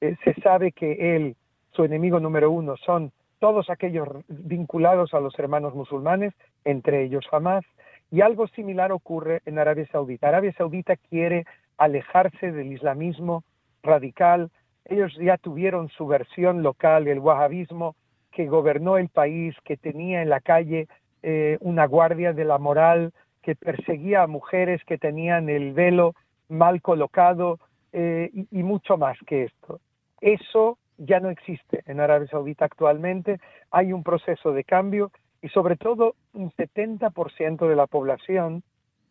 Eh, 0.00 0.16
se 0.24 0.34
sabe 0.40 0.72
que 0.72 1.16
él, 1.16 1.36
su 1.72 1.84
enemigo 1.84 2.20
número 2.20 2.50
uno, 2.50 2.76
son 2.76 3.12
todos 3.38 3.70
aquellos 3.70 4.08
vinculados 4.28 5.14
a 5.14 5.20
los 5.20 5.36
hermanos 5.38 5.74
musulmanes, 5.74 6.32
entre 6.64 7.04
ellos 7.04 7.26
Hamas, 7.32 7.64
y 8.12 8.20
algo 8.20 8.46
similar 8.48 8.92
ocurre 8.92 9.40
en 9.46 9.58
Arabia 9.58 9.88
Saudita. 9.90 10.28
Arabia 10.28 10.52
Saudita 10.52 10.96
quiere 10.96 11.46
alejarse 11.78 12.52
del 12.52 12.70
islamismo 12.70 13.42
radical. 13.82 14.50
Ellos 14.84 15.16
ya 15.18 15.38
tuvieron 15.38 15.88
su 15.88 16.06
versión 16.06 16.62
local, 16.62 17.08
el 17.08 17.20
wahabismo, 17.20 17.96
que 18.30 18.46
gobernó 18.46 18.98
el 18.98 19.08
país, 19.08 19.54
que 19.64 19.78
tenía 19.78 20.20
en 20.20 20.28
la 20.28 20.40
calle 20.40 20.88
eh, 21.22 21.56
una 21.60 21.86
guardia 21.86 22.34
de 22.34 22.44
la 22.44 22.58
moral, 22.58 23.14
que 23.40 23.56
perseguía 23.56 24.22
a 24.22 24.26
mujeres 24.26 24.82
que 24.84 24.98
tenían 24.98 25.48
el 25.48 25.72
velo 25.72 26.14
mal 26.50 26.82
colocado 26.82 27.60
eh, 27.94 28.30
y, 28.50 28.62
mucho 28.62 28.98
más 28.98 29.16
que 29.26 29.44
esto. 29.44 29.80
Eso 30.20 30.76
ya 30.98 31.18
no 31.18 31.30
existe 31.30 31.82
en 31.86 31.98
Arabia 31.98 32.28
Saudita 32.28 32.66
actualmente. 32.66 33.40
Hay 33.70 33.94
un 33.94 34.02
proceso 34.02 34.52
de 34.52 34.64
cambio 34.64 35.10
y 35.42 35.48
sobre 35.48 35.76
todo 35.76 36.14
un 36.32 36.52
70% 36.52 37.68
de 37.68 37.76
la 37.76 37.88
población 37.88 38.62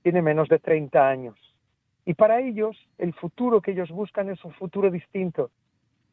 tiene 0.02 0.22
menos 0.22 0.48
de 0.48 0.60
30 0.60 1.08
años. 1.08 1.36
Y 2.06 2.14
para 2.14 2.40
ellos 2.40 2.78
el 2.98 3.14
futuro 3.14 3.62
que 3.62 3.72
ellos 3.72 3.92
buscan 3.92 4.30
es 4.30 4.44
un 4.44 4.54
futuro 4.54 4.90
distinto. 4.90 5.52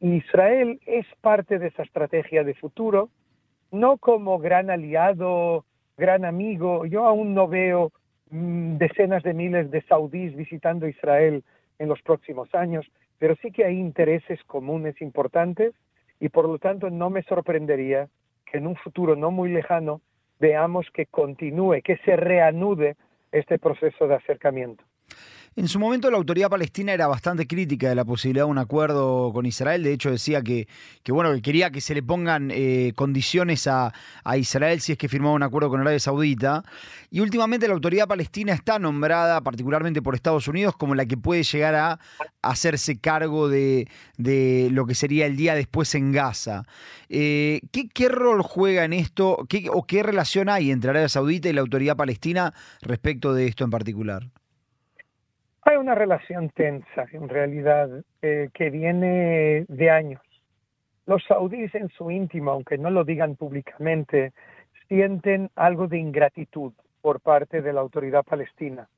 Y 0.01 0.15
Israel 0.15 0.79
es 0.85 1.05
parte 1.21 1.57
de 1.57 1.67
esa 1.67 1.83
estrategia 1.83 2.43
de 2.43 2.53
futuro, 2.53 3.09
no 3.71 3.97
como 3.97 4.39
gran 4.39 4.69
aliado, 4.69 5.65
gran 5.97 6.25
amigo. 6.25 6.85
Yo 6.85 7.05
aún 7.05 7.33
no 7.33 7.47
veo 7.47 7.91
mm, 8.29 8.77
decenas 8.77 9.23
de 9.23 9.33
miles 9.33 9.71
de 9.71 9.81
saudíes 9.83 10.35
visitando 10.35 10.87
Israel 10.87 11.43
en 11.79 11.87
los 11.87 12.01
próximos 12.01 12.53
años, 12.53 12.85
pero 13.17 13.35
sí 13.41 13.51
que 13.51 13.65
hay 13.65 13.77
intereses 13.77 14.43
comunes 14.43 15.01
importantes 15.01 15.73
y 16.19 16.29
por 16.29 16.47
lo 16.47 16.59
tanto 16.59 16.89
no 16.89 17.09
me 17.09 17.23
sorprendería 17.23 18.09
que 18.45 18.57
en 18.57 18.67
un 18.67 18.75
futuro 18.75 19.15
no 19.15 19.31
muy 19.31 19.49
lejano 19.49 20.01
veamos 20.39 20.87
que 20.93 21.05
continúe, 21.05 21.81
que 21.83 21.97
se 21.97 22.15
reanude 22.15 22.95
este 23.31 23.59
proceso 23.59 24.07
de 24.07 24.15
acercamiento. 24.15 24.83
En 25.55 25.67
su 25.67 25.79
momento 25.79 26.11
la 26.11 26.17
autoridad 26.17 26.49
palestina 26.49 26.93
era 26.93 27.07
bastante 27.07 27.47
crítica 27.47 27.89
de 27.89 27.95
la 27.95 28.05
posibilidad 28.05 28.45
de 28.45 28.51
un 28.51 28.59
acuerdo 28.59 29.31
con 29.33 29.45
Israel. 29.45 29.83
De 29.83 29.91
hecho 29.91 30.11
decía 30.11 30.41
que, 30.41 30.67
bueno, 31.07 31.33
que 31.33 31.41
quería 31.41 31.71
que 31.71 31.81
se 31.81 31.95
le 31.95 32.03
pongan 32.03 32.51
eh, 32.51 32.93
condiciones 32.95 33.67
a, 33.67 33.91
Israel 34.37 34.79
si 34.79 34.91
es 34.91 34.97
que 34.97 35.09
firmaba 35.09 35.33
un 35.33 35.43
acuerdo 35.43 35.69
con 35.69 35.81
Arabia 35.81 35.99
Saudita. 35.99 36.63
Y 37.09 37.19
últimamente 37.19 37.67
la 37.67 37.73
autoridad 37.73 38.07
palestina 38.07 38.53
está 38.53 38.77
nombrada, 38.77 39.41
particularmente 39.41 40.01
por 40.01 40.15
Estados 40.15 40.47
Unidos, 40.47 40.75
como 40.77 40.93
la 40.93 41.05
que 41.05 41.17
puede 41.17 41.43
llegar 41.43 41.75
a 41.75 41.99
hacerse 42.41 42.99
cargo 42.99 43.49
de, 43.49 43.87
lo 44.71 44.85
que 44.85 44.95
sería 44.95 45.25
el 45.25 45.35
día 45.35 45.55
después 45.55 45.93
en 45.95 46.11
Gaza. 46.11 46.63
Eh, 47.09 47.61
¿qué, 47.71 48.09
rol 48.09 48.43
juega 48.43 48.85
en 48.85 48.93
esto 48.93 49.39
o 49.71 49.83
qué 49.85 50.03
relación 50.03 50.47
hay 50.47 50.71
entre 50.71 50.91
Arabia 50.91 51.09
Saudita 51.09 51.49
y 51.49 51.53
la 51.53 51.61
autoridad 51.61 51.97
palestina 51.97 52.53
respecto 52.81 53.33
de 53.33 53.47
esto 53.47 53.63
en 53.63 53.71
particular? 53.71 54.29
Hay 55.69 55.77
una 55.77 55.93
relación 55.93 56.49
tensa, 56.49 57.05
en 57.11 57.29
realidad, 57.29 57.87
eh, 58.23 58.49
que 58.55 58.71
viene 58.71 59.65
de 59.67 59.91
años. 59.91 60.23
Los 61.05 61.23
saudíes 61.25 61.75
en 61.75 61.89
su 61.89 62.09
íntimo, 62.09 62.49
aunque 62.49 62.79
no 62.79 62.89
lo 62.89 63.03
digan 63.03 63.35
públicamente, 63.35 64.33
sienten 64.87 65.51
algo 65.55 65.87
de 65.87 65.99
ingratitud 65.99 66.73
por 67.01 67.19
parte 67.21 67.61
de 67.61 67.71
la 67.71 67.81
autoridad 67.81 68.23
palestina, 68.23 68.89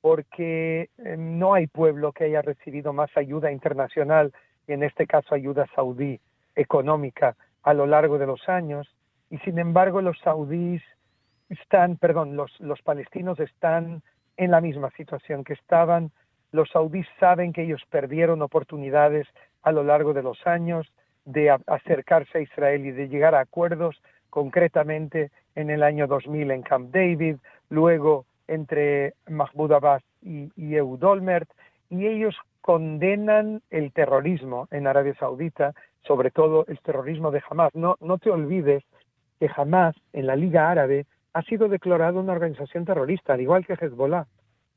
porque 0.00 0.90
eh, 0.98 1.16
no 1.18 1.54
hay 1.54 1.66
pueblo 1.66 2.12
que 2.12 2.26
haya 2.26 2.42
recibido 2.42 2.92
más 2.92 3.10
ayuda 3.16 3.50
internacional, 3.50 4.32
y 4.68 4.74
en 4.74 4.84
este 4.84 5.08
caso 5.08 5.34
ayuda 5.34 5.66
saudí 5.74 6.20
económica, 6.54 7.34
a 7.64 7.74
lo 7.74 7.86
largo 7.86 8.18
de 8.18 8.26
los 8.26 8.48
años, 8.48 8.88
y 9.30 9.38
sin 9.38 9.58
embargo 9.58 10.00
los 10.00 10.16
saudíes 10.20 10.82
están, 11.48 11.96
perdón, 11.96 12.36
los, 12.36 12.52
los 12.60 12.80
palestinos 12.82 13.40
están 13.40 14.04
en 14.36 14.50
la 14.52 14.60
misma 14.60 14.90
situación 14.96 15.42
que 15.42 15.54
estaban. 15.54 16.12
Los 16.52 16.70
saudíes 16.70 17.06
saben 17.18 17.52
que 17.52 17.62
ellos 17.62 17.82
perdieron 17.90 18.42
oportunidades 18.42 19.26
a 19.62 19.72
lo 19.72 19.82
largo 19.82 20.12
de 20.12 20.22
los 20.22 20.46
años 20.46 20.90
de 21.24 21.50
acercarse 21.50 22.38
a 22.38 22.40
Israel 22.40 22.86
y 22.86 22.90
de 22.90 23.08
llegar 23.08 23.34
a 23.34 23.40
acuerdos, 23.40 24.00
concretamente 24.30 25.30
en 25.54 25.70
el 25.70 25.82
año 25.82 26.06
2000 26.06 26.50
en 26.50 26.62
Camp 26.62 26.94
David, 26.94 27.36
luego 27.68 28.24
entre 28.48 29.14
Mahmoud 29.28 29.72
Abbas 29.72 30.02
y, 30.22 30.50
y 30.56 30.78
Olmert, 30.78 31.48
y 31.88 32.06
ellos 32.06 32.36
condenan 32.60 33.62
el 33.70 33.92
terrorismo 33.92 34.68
en 34.70 34.86
Arabia 34.86 35.14
Saudita, 35.18 35.74
sobre 36.02 36.30
todo 36.30 36.64
el 36.68 36.78
terrorismo 36.80 37.30
de 37.30 37.42
Hamas. 37.48 37.74
No, 37.74 37.96
no 38.00 38.18
te 38.18 38.30
olvides 38.30 38.84
que 39.38 39.48
Hamas 39.54 39.96
en 40.12 40.26
la 40.26 40.36
Liga 40.36 40.70
Árabe 40.70 41.06
ha 41.32 41.42
sido 41.42 41.68
declarado 41.68 42.20
una 42.20 42.32
organización 42.32 42.84
terrorista, 42.84 43.34
al 43.34 43.40
igual 43.40 43.66
que 43.66 43.74
Hezbollah. 43.74 44.26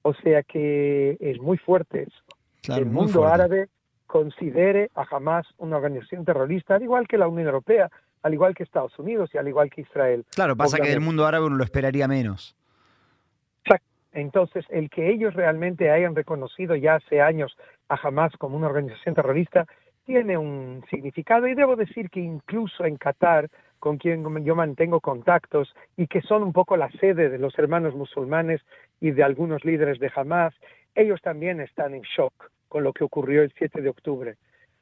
O 0.04 0.14
sea 0.14 0.44
que 0.44 1.18
es 1.20 1.40
muy 1.40 1.58
fuerte 1.58 2.04
eso. 2.04 2.76
el 2.78 2.86
mundo 2.86 3.26
árabe 3.26 3.70
considere 4.06 4.92
a 4.94 5.06
Hamas 5.10 5.48
una 5.58 5.78
organización 5.78 6.24
terrorista, 6.24 6.76
al 6.76 6.84
igual 6.84 7.08
que 7.08 7.18
la 7.18 7.28
Unión 7.28 7.48
Europea, 7.48 7.90
al 8.22 8.34
igual 8.34 8.54
que 8.54 8.64
Estados 8.64 8.98
Unidos 9.00 9.32
y 9.34 9.38
al 9.38 9.48
igual 9.48 9.70
que 9.70 9.82
Israel. 9.82 10.26
Claro, 10.30 10.56
pasa 10.56 10.78
que 10.78 10.90
del 10.90 11.00
mundo 11.00 11.26
árabe 11.26 11.46
uno 11.46 11.56
lo 11.56 11.64
esperaría 11.64 12.08
menos. 12.08 12.56
Exacto. 13.64 13.88
Entonces, 14.12 14.66
el 14.70 14.90
que 14.90 15.10
ellos 15.10 15.34
realmente 15.34 15.90
hayan 15.90 16.16
reconocido 16.16 16.76
ya 16.76 16.96
hace 16.96 17.22
años 17.22 17.58
a 17.90 17.96
Hamas 17.96 18.34
como 18.38 18.58
una 18.58 18.68
organización 18.68 19.16
terrorista 19.16 19.66
tiene 20.06 20.38
un 20.38 20.84
significado 20.90 21.48
y 21.48 21.56
debo 21.56 21.76
decir 21.76 22.10
que 22.10 22.20
incluso 22.20 22.86
en 22.86 22.98
Qatar 22.98 23.50
con 23.80 23.98
quien 23.98 24.24
yo 24.46 24.56
mantengo 24.56 25.02
contactos 25.02 25.74
y 25.98 26.08
que 26.08 26.22
son 26.22 26.44
un 26.44 26.54
poco 26.54 26.78
la 26.78 26.90
sede 26.92 27.30
de 27.30 27.38
los 27.38 27.58
hermanos 27.60 27.96
musulmanes 27.96 28.62
y 29.02 29.12
de 29.12 29.24
algunos 29.24 29.66
líderes 29.66 30.00
de 30.00 30.12
Hamas, 30.16 30.54
ellos 30.96 31.22
también 31.22 31.60
están 31.60 31.94
en 31.94 32.02
shock 32.02 32.34
con 32.70 32.84
lo 32.84 32.94
que 32.94 33.04
ocurrió 33.04 33.44
el 33.44 33.54
7 33.58 33.82
de 33.82 33.90
octubre. 33.90 34.36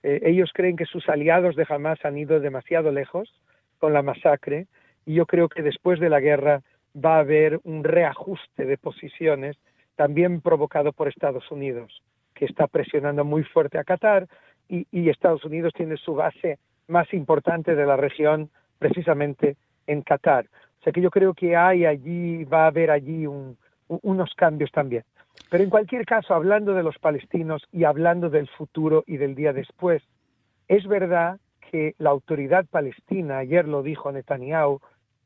Eh, 0.04 0.22
ellos 0.24 0.52
creen 0.54 0.76
que 0.76 0.86
sus 0.86 1.08
aliados 1.10 1.56
de 1.56 1.66
Hamas 1.68 2.04
han 2.06 2.18
ido 2.18 2.40
demasiado 2.40 2.92
lejos 2.92 3.34
con 3.80 3.94
la 3.94 4.04
masacre 4.04 4.68
y 5.06 5.16
yo 5.16 5.26
creo 5.26 5.50
que 5.50 5.64
después 5.64 6.00
de 6.00 6.10
la 6.10 6.20
guerra 6.20 6.62
va 6.96 7.16
a 7.16 7.20
haber 7.22 7.60
un 7.64 7.84
reajuste 7.84 8.66
de 8.66 8.78
posiciones 8.78 9.58
también 9.96 10.42
provocado 10.42 10.94
por 10.94 11.08
Estados 11.08 11.50
Unidos, 11.52 12.04
que 12.34 12.46
está 12.46 12.68
presionando 12.68 13.26
muy 13.26 13.44
fuerte 13.44 13.78
a 13.78 13.84
Qatar 13.84 14.28
y, 14.72 14.88
y 14.92 15.10
Estados 15.10 15.44
Unidos 15.44 15.74
tiene 15.76 15.98
su 15.98 16.16
base 16.16 16.58
más 16.88 17.14
importante 17.14 17.76
de 17.76 17.86
la 17.86 17.98
región 17.98 18.50
precisamente 18.80 19.58
en 19.86 20.02
Qatar. 20.02 20.46
O 20.80 20.84
sea 20.84 20.94
que 20.94 21.02
yo 21.02 21.12
creo 21.12 21.34
que 21.34 21.56
hay 21.56 21.86
allí, 21.86 22.44
va 22.46 22.64
a 22.64 22.68
haber 22.68 22.90
allí 22.90 23.28
unos 23.28 24.34
cambios 24.36 24.72
también. 24.72 25.04
Pero 25.50 25.64
en 25.64 25.70
cualquier 25.70 26.06
caso, 26.06 26.34
hablando 26.34 26.74
de 26.74 26.84
los 26.84 26.98
palestinos 26.98 27.62
y 27.72 27.84
hablando 27.84 28.30
del 28.30 28.48
futuro 28.48 29.04
y 29.06 29.18
del 29.18 29.36
día 29.36 29.54
después, 29.54 30.02
es 30.68 30.88
verdad 30.88 31.40
que 31.70 31.94
la 32.00 32.10
autoridad 32.10 32.66
palestina, 32.66 33.38
ayer 33.38 33.68
lo 33.68 33.84
dijo 33.84 34.12
Netanyahu, 34.12 34.80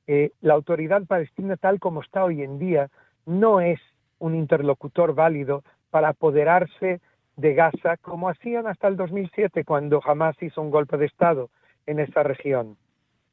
eh, 0.07 0.31
la 0.41 0.53
autoridad 0.55 1.05
palestina 1.05 1.55
tal 1.55 1.79
como 1.79 2.01
está 2.01 2.23
hoy 2.23 2.43
en 2.43 2.59
día 2.59 2.89
no 3.25 3.61
es 3.61 3.79
un 4.19 4.35
interlocutor 4.35 5.15
válido 5.15 5.63
para 5.89 6.09
apoderarse 6.09 6.99
de 7.37 7.53
Gaza 7.53 7.97
como 7.97 8.29
hacían 8.29 8.67
hasta 8.67 8.87
el 8.87 8.95
2007 8.95 9.63
cuando 9.63 10.01
Hamas 10.03 10.41
hizo 10.41 10.61
un 10.61 10.71
golpe 10.71 10.97
de 10.97 11.05
Estado 11.05 11.49
en 11.85 11.99
esa 11.99 12.23
región. 12.23 12.77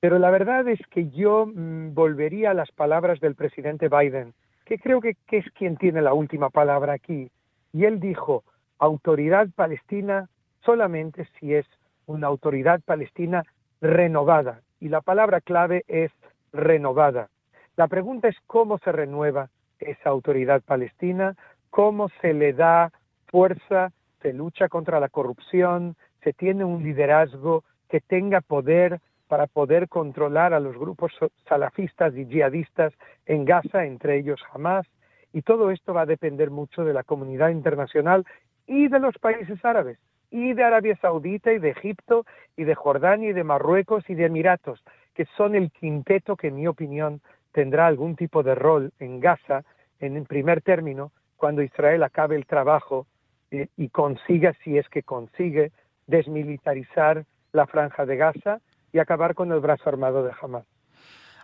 Pero 0.01 0.19
la 0.19 0.31
verdad 0.31 0.67
es 0.69 0.81
que 0.91 1.11
yo 1.11 1.47
mm, 1.47 1.95
volvería 1.95 2.51
a 2.51 2.55
las 2.55 2.73
palabras 2.73 3.21
del 3.21 3.37
presidente 3.37 3.89
Biden, 3.89 4.35
que 4.65 4.79
creo 4.79 5.01
que, 5.01 5.17
es 5.31 5.51
quien 5.53 5.77
tiene 5.77 6.03
la 6.03 6.13
última 6.13 6.51
palabra 6.51 6.95
aquí. 6.95 7.31
Y 7.73 7.85
él 7.85 8.01
dijo, 8.01 8.43
autoridad 8.79 9.49
palestina 9.55 10.29
solamente 10.65 11.29
si 11.39 11.55
es 11.55 11.67
una 12.07 12.27
autoridad 12.27 12.81
palestina 12.85 13.45
renovada. 13.81 14.61
Y 14.81 14.89
la 14.89 15.01
palabra 15.01 15.41
clave 15.41 15.85
es 15.87 16.11
renovada. 16.53 17.29
La 17.77 17.87
pregunta 17.87 18.29
es 18.29 18.37
cómo 18.47 18.79
se 18.79 18.91
renueva 18.93 19.51
esa 19.79 20.11
autoridad 20.11 20.63
palestina, 20.63 21.37
cómo 21.71 22.09
se 22.21 22.35
le 22.35 22.53
da 22.53 22.93
fuerza, 23.33 23.91
se 24.21 24.33
lucha 24.33 24.69
contra 24.69 25.01
la 25.01 25.09
corrupción, 25.09 25.97
se 26.23 26.33
tiene 26.33 26.65
un 26.65 26.85
liderazgo 26.85 27.65
que 27.89 28.01
tenga 28.01 28.43
poder 28.43 29.01
para 29.27 29.47
poder 29.47 29.89
controlar 29.89 30.53
a 30.53 30.61
los 30.61 30.77
grupos 30.77 31.13
salafistas 31.49 32.15
y 32.15 32.27
yihadistas 32.27 32.93
en 33.25 33.47
Gaza, 33.47 33.87
entre 33.87 34.19
ellos 34.19 34.41
Hamas, 34.53 34.87
y 35.33 35.41
todo 35.41 35.71
esto 35.71 35.95
va 35.95 36.03
a 36.03 36.07
depender 36.07 36.51
mucho 36.51 36.85
de 36.85 36.93
la 36.93 37.03
comunidad 37.03 37.49
internacional 37.49 38.27
y 38.67 38.89
de 38.89 38.99
los 38.99 39.17
países 39.17 39.65
árabes, 39.65 39.99
y 40.31 40.53
de 40.53 40.63
Arabia 40.63 40.97
Saudita 41.01 41.53
y 41.55 41.59
de 41.59 41.71
Egipto 41.71 42.27
y 42.59 42.65
de 42.65 42.75
Jordania 42.75 43.31
y 43.31 43.33
de 43.33 43.45
Marruecos 43.45 44.05
y 44.09 44.15
de 44.15 44.27
Emiratos, 44.27 44.85
que 45.15 45.25
son 45.37 45.55
el 45.55 45.71
quinteto 45.71 46.37
que 46.37 46.49
en 46.49 46.57
mi 46.57 46.67
opinión 46.67 47.23
tendrá 47.53 47.87
algún 47.87 48.15
tipo 48.15 48.43
de 48.43 48.55
rol 48.55 48.93
en 48.99 49.21
Gaza 49.21 49.65
en 50.01 50.23
primer 50.27 50.61
término 50.61 51.13
cuando 51.37 51.63
Israel 51.63 52.03
acabe 52.03 52.37
el 52.37 52.47
trabajo 52.47 53.07
eh, 53.53 53.69
y 53.77 53.91
consiga, 53.91 54.55
si 54.65 54.79
es 54.79 54.89
que 54.89 55.03
consigue, 55.03 55.73
desmilitarizar 56.07 57.27
la 57.53 57.67
franja 57.67 58.07
de 58.07 58.17
Gaza 58.17 58.61
y 58.93 58.99
acabar 58.99 59.35
con 59.35 59.53
el 59.53 59.61
brazo 59.61 59.89
armado 59.89 60.25
de 60.25 60.33
Hamas. 60.41 60.65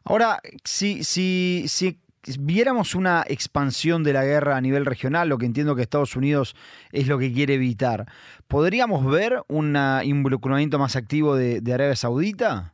Ahora, 0.05 0.41
si, 0.65 1.05
si, 1.05 1.69
si 1.69 1.99
viéramos 2.39 2.95
una 2.95 3.25
expansión 3.29 4.03
de 4.05 4.15
la 4.15 4.25
guerra 4.25 4.57
a 4.57 4.61
nivel 4.63 4.87
regional, 4.87 5.29
lo 5.29 5.37
que 5.37 5.45
entiendo 5.45 5.77
que 5.77 5.83
Estados 5.83 6.17
Unidos 6.17 6.57
es 6.93 7.09
lo 7.09 7.19
que 7.19 7.31
quiere 7.31 7.55
evitar, 7.55 8.07
¿podríamos 8.49 9.05
ver 9.05 9.43
un 9.49 9.77
involucramiento 10.03 10.79
más 10.79 10.97
activo 10.97 11.37
de, 11.37 11.61
Arabia 11.73 11.95
Saudita? 11.95 12.73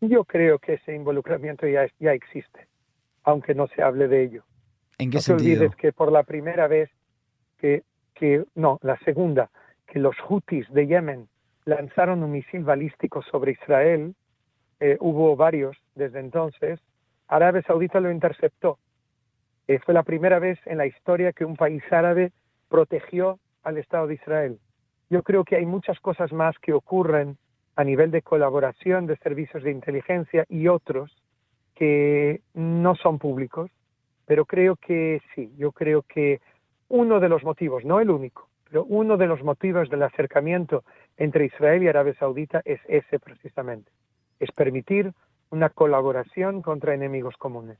Yo 0.00 0.24
creo 0.24 0.58
que 0.58 0.74
ese 0.74 0.96
involucramiento 0.96 1.68
ya, 1.68 1.86
ya 2.00 2.12
existe, 2.12 2.66
aunque 3.22 3.54
no 3.54 3.68
se 3.68 3.82
hable 3.82 4.08
de 4.08 4.24
ello. 4.24 4.44
¿En 4.98 5.10
qué 5.10 5.18
no 5.18 5.22
sentido? 5.22 5.46
te 5.48 5.58
olvides 5.58 5.76
que 5.76 5.92
por 5.92 6.10
la 6.10 6.24
primera 6.24 6.66
vez 6.66 6.90
que, 7.58 7.84
que, 8.16 8.44
no, 8.54 8.78
la 8.82 8.98
segunda, 9.00 9.50
que 9.86 10.00
los 10.00 10.16
Houthis 10.28 10.68
de 10.72 10.86
Yemen 10.86 11.28
lanzaron 11.64 12.22
un 12.22 12.32
misil 12.32 12.64
balístico 12.64 13.22
sobre 13.22 13.52
Israel, 13.52 14.14
eh, 14.80 14.96
hubo 15.00 15.36
varios 15.36 15.76
desde 15.94 16.20
entonces, 16.20 16.80
Arabia 17.28 17.62
Saudita 17.62 18.00
lo 18.00 18.10
interceptó. 18.10 18.78
Eh, 19.68 19.78
fue 19.84 19.94
la 19.94 20.02
primera 20.02 20.38
vez 20.38 20.58
en 20.66 20.78
la 20.78 20.86
historia 20.86 21.32
que 21.32 21.44
un 21.44 21.56
país 21.56 21.82
árabe 21.90 22.32
protegió 22.68 23.38
al 23.62 23.78
Estado 23.78 24.06
de 24.06 24.14
Israel. 24.14 24.58
Yo 25.10 25.22
creo 25.22 25.44
que 25.44 25.56
hay 25.56 25.66
muchas 25.66 25.98
cosas 26.00 26.32
más 26.32 26.56
que 26.58 26.72
ocurren 26.72 27.36
a 27.74 27.84
nivel 27.84 28.10
de 28.10 28.22
colaboración 28.22 29.06
de 29.06 29.16
servicios 29.18 29.62
de 29.62 29.70
inteligencia 29.70 30.44
y 30.48 30.68
otros 30.68 31.14
que 31.74 32.40
no 32.54 32.94
son 32.94 33.18
públicos, 33.18 33.70
pero 34.24 34.46
creo 34.46 34.76
que 34.76 35.20
sí, 35.34 35.52
yo 35.58 35.72
creo 35.72 36.02
que 36.02 36.40
uno 36.88 37.20
de 37.20 37.28
los 37.28 37.42
motivos, 37.44 37.84
no 37.84 38.00
el 38.00 38.10
único, 38.10 38.48
pero 38.68 38.84
uno 38.84 39.16
de 39.16 39.26
los 39.26 39.42
motivos 39.42 39.88
del 39.90 40.02
acercamiento 40.02 40.84
entre 41.16 41.46
Israel 41.46 41.82
y 41.82 41.88
Arabia 41.88 42.14
Saudita 42.18 42.62
es 42.64 42.80
ese 42.88 43.18
precisamente, 43.18 43.90
es 44.38 44.50
permitir 44.52 45.12
una 45.50 45.70
colaboración 45.70 46.62
contra 46.62 46.94
enemigos 46.94 47.36
comunes. 47.36 47.78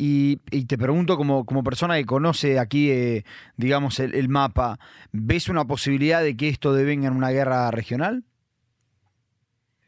Y, 0.00 0.36
te 0.66 0.78
pregunto, 0.78 1.16
como, 1.16 1.44
como, 1.44 1.64
persona 1.64 1.96
que 1.96 2.06
conoce 2.06 2.60
aquí, 2.60 2.88
eh, 2.92 3.24
digamos, 3.56 3.98
el, 3.98 4.28
mapa, 4.28 4.78
¿ves 5.10 5.48
una 5.48 5.64
posibilidad 5.64 6.22
de 6.22 6.36
que 6.36 6.48
esto 6.48 6.72
devenga 6.72 7.08
en 7.08 7.16
una 7.16 7.30
guerra 7.30 7.68
regional? 7.72 8.22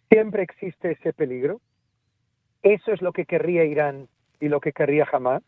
Siempre 0.09 0.43
existe 0.43 0.91
ese 0.91 1.13
peligro. 1.13 1.61
Eso 2.65 2.91
es 2.91 3.01
lo 3.03 3.13
que 3.13 3.25
querría 3.25 3.65
Irán 3.65 4.09
y 4.41 4.49
lo 4.49 4.59
que 4.59 4.73
querría 4.73 5.07
Hamas. 5.13 5.45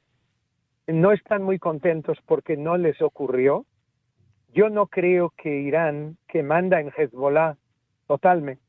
No 0.87 1.13
están 1.13 1.43
muy 1.43 1.59
contentos 1.59 2.19
porque 2.27 2.57
no 2.57 2.77
les 2.77 3.01
ocurrió. 3.03 3.65
Yo 4.53 4.69
no 4.69 4.87
creo 4.87 5.31
que 5.37 5.61
Irán, 5.61 6.17
que 6.29 6.43
manda 6.43 6.81
en 6.81 6.93
Hezbollah 6.97 7.57
totalmente, 8.07 8.63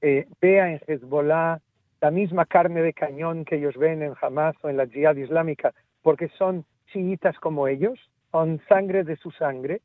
eh, 0.00 0.26
vea 0.40 0.72
en 0.72 0.80
Hezbollah 0.86 1.60
la 2.00 2.10
misma 2.10 2.46
carne 2.46 2.82
de 2.82 2.92
cañón 2.92 3.44
que 3.44 3.56
ellos 3.56 3.76
ven 3.76 4.02
en 4.02 4.14
Hamas 4.20 4.56
o 4.62 4.68
en 4.68 4.76
la 4.76 4.86
Jihad 4.86 5.16
Islámica, 5.16 5.72
porque 6.02 6.28
son 6.38 6.64
chiitas 6.86 7.38
como 7.38 7.68
ellos, 7.68 7.98
son 8.32 8.60
sangre 8.68 9.04
de 9.04 9.16
su 9.16 9.30
sangre, 9.30 9.82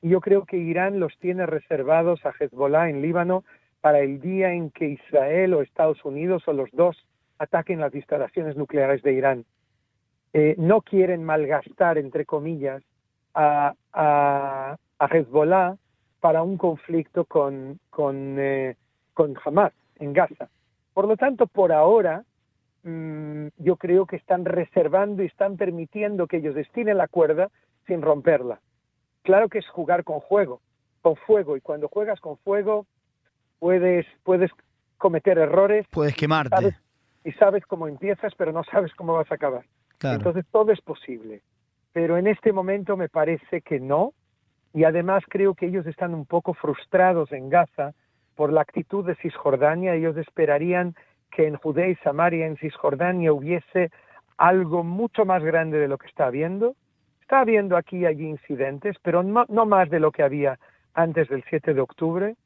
y 0.00 0.10
yo 0.10 0.20
creo 0.20 0.44
que 0.44 0.56
Irán 0.56 1.00
los 1.00 1.16
tiene 1.18 1.46
reservados 1.46 2.24
a 2.24 2.32
Hezbollah 2.38 2.90
en 2.90 3.02
Líbano 3.02 3.44
para 3.80 4.00
el 4.00 4.20
día 4.20 4.52
en 4.52 4.70
que 4.70 4.86
Israel 4.86 5.54
o 5.54 5.62
Estados 5.62 6.04
Unidos 6.04 6.46
o 6.46 6.52
los 6.52 6.70
dos 6.72 6.96
ataquen 7.38 7.80
las 7.80 7.94
instalaciones 7.94 8.56
nucleares 8.56 9.02
de 9.02 9.12
Irán. 9.12 9.44
Eh, 10.32 10.54
no 10.58 10.80
quieren 10.80 11.24
malgastar, 11.24 11.98
entre 11.98 12.24
comillas, 12.24 12.82
a, 13.34 13.74
a, 13.92 14.76
Hezbollah 15.10 15.76
para 16.20 16.42
un 16.42 16.56
conflicto 16.56 17.24
con, 17.24 17.78
con 17.90 18.36
eh, 18.38 18.76
con 19.14 19.34
Hamas 19.44 19.72
en 19.96 20.12
Gaza. 20.12 20.48
Por 20.94 21.06
lo 21.06 21.16
tanto, 21.16 21.46
por 21.46 21.72
ahora, 21.72 22.24
mm, 22.82 23.48
yo 23.58 23.76
creo 23.76 24.06
que 24.06 24.16
están 24.16 24.44
reservando 24.44 25.22
y 25.22 25.26
están 25.26 25.56
permitiendo 25.56 26.26
que 26.26 26.38
ellos 26.38 26.54
destinen 26.54 26.98
la 26.98 27.08
cuerda 27.08 27.50
sin 27.86 28.02
romperla. 28.02 28.60
Claro 29.22 29.48
que 29.48 29.58
es 29.58 29.68
jugar 29.68 30.04
con 30.04 30.20
fuego, 30.22 30.60
con 31.00 31.16
fuego, 31.16 31.56
y 31.56 31.60
cuando 31.60 31.88
juegas 31.88 32.20
con 32.20 32.36
fuego 32.38 32.86
puedes, 33.58 34.06
puedes 34.24 34.50
cometer 34.98 35.38
errores. 35.38 35.86
Puedes 35.90 36.14
quemarte. 36.14 36.76
Y 37.24 37.32
sabes, 37.32 37.64
cómo 37.66 37.86
empiezas, 37.86 38.34
pero 38.36 38.52
no 38.52 38.64
sabes 38.64 38.92
cómo 38.94 39.14
vas 39.14 39.30
a 39.30 39.36
acabar. 39.36 39.64
Entonces 40.02 40.44
todo 40.50 40.72
es 40.72 40.80
posible. 40.80 41.42
Pero 41.92 42.16
en 42.16 42.26
este 42.26 42.52
momento 42.52 42.96
me 42.96 43.08
parece 43.08 43.60
que 43.60 43.78
no, 43.78 44.12
y 44.74 44.84
además 44.84 45.22
creo 45.28 45.54
que 45.54 45.66
ellos 45.66 45.86
están 45.86 46.14
un 46.14 46.24
poco 46.24 46.54
frustrados 46.54 47.30
en 47.32 47.50
Gaza 47.50 47.92
por 48.34 48.52
la 48.52 48.62
actitud 48.62 49.04
de 49.04 49.14
Cisjordania. 49.16 49.94
Ellos 49.94 50.16
esperarían 50.16 50.94
que 51.30 51.46
en 51.46 51.56
Judea 51.56 51.88
y 51.88 51.96
Samaria, 51.96 52.46
en 52.46 52.56
Cisjordania, 52.56 53.32
hubiese 53.32 53.90
algo 54.38 54.82
mucho 54.82 55.24
más 55.24 55.42
grande 55.42 55.78
de 55.78 55.88
lo 55.88 55.98
que 55.98 56.06
está 56.06 56.26
habiendo. 56.26 56.74
Está 57.20 57.40
habiendo 57.40 57.76
aquí 57.76 57.98
y 57.98 58.06
allí 58.06 58.26
incidentes, 58.26 58.96
pero 59.02 59.22
no, 59.22 59.44
no 59.48 59.66
más 59.66 59.90
de 59.90 60.00
lo 60.00 60.10
que 60.10 60.22
había 60.22 60.58
antes 60.94 61.28
del 61.28 61.44
7 61.48 61.74
de 61.74 61.80
octubre. 61.80 62.36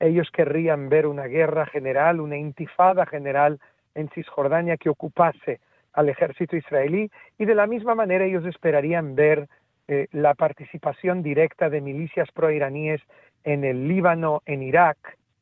Ellos 0.00 0.30
querrían 0.32 0.88
ver 0.88 1.06
una 1.06 1.24
guerra 1.24 1.66
general, 1.66 2.20
una 2.20 2.36
intifada 2.36 3.06
general 3.06 3.60
en 3.94 4.08
Cisjordania 4.10 4.76
que 4.76 4.90
ocupase 4.90 5.60
al 5.94 6.08
ejército 6.08 6.56
israelí 6.56 7.10
y 7.38 7.44
de 7.44 7.54
la 7.54 7.66
misma 7.66 7.94
manera 7.94 8.24
ellos 8.24 8.44
esperarían 8.44 9.14
ver 9.14 9.48
eh, 9.88 10.08
la 10.12 10.34
participación 10.34 11.22
directa 11.22 11.70
de 11.70 11.80
milicias 11.80 12.30
proiraníes 12.32 13.00
en 13.44 13.64
el 13.64 13.88
Líbano, 13.88 14.42
en 14.46 14.62
Irak, 14.62 14.96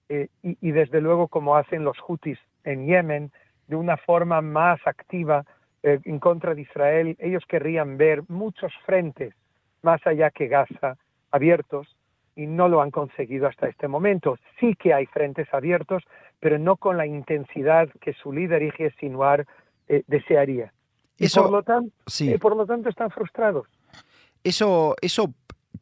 eh, 0.09 0.29
y, 0.43 0.73
desde 0.73 1.01
luego 1.01 1.29
como 1.29 1.57
hacen 1.57 1.85
los 1.85 1.99
Houthis 1.99 2.39
en 2.65 2.87
Yemen, 2.87 3.31
de 3.69 3.77
una 3.77 3.97
forma 3.97 4.41
más 4.43 4.81
activa 4.85 5.45
eh, 5.83 6.01
en 6.05 6.19
contra 6.19 6.55
de 6.55 6.63
Israel. 6.63 7.17
Ellos 7.19 7.45
querrían 7.47 7.97
ver 7.97 8.23
muchos 8.29 8.73
frentes 8.85 9.35
más 9.83 10.07
allá 10.07 10.31
que 10.31 10.49
Gaza 10.49 10.97
abiertos 11.31 11.97
y 12.37 12.47
no 12.47 12.69
lo 12.69 12.83
han 12.83 12.91
conseguido 12.91 13.47
hasta 13.47 13.69
este 13.69 13.89
momento. 13.89 14.39
Sí 14.59 14.75
que 14.75 14.93
hay 14.93 15.07
frentes 15.07 15.53
abiertos, 15.55 16.03
pero 16.41 16.59
no 16.59 16.77
con 16.77 16.97
la 16.97 17.07
intensidad 17.07 17.89
que 18.01 18.13
su 18.13 18.33
líder 18.33 18.63
Ige 18.63 18.91
Sinwar 18.99 19.47
eh, 19.89 20.03
desearía. 20.07 20.73
Y 21.19 21.29
por, 21.29 21.51
lo 21.51 21.63
tanto, 21.63 21.95
sí. 22.07 22.37
por 22.39 22.57
lo 22.57 22.67
tanto 22.67 22.89
están 22.89 23.11
frustrados. 23.11 23.67
Eso, 24.43 24.97
eso 25.01 25.33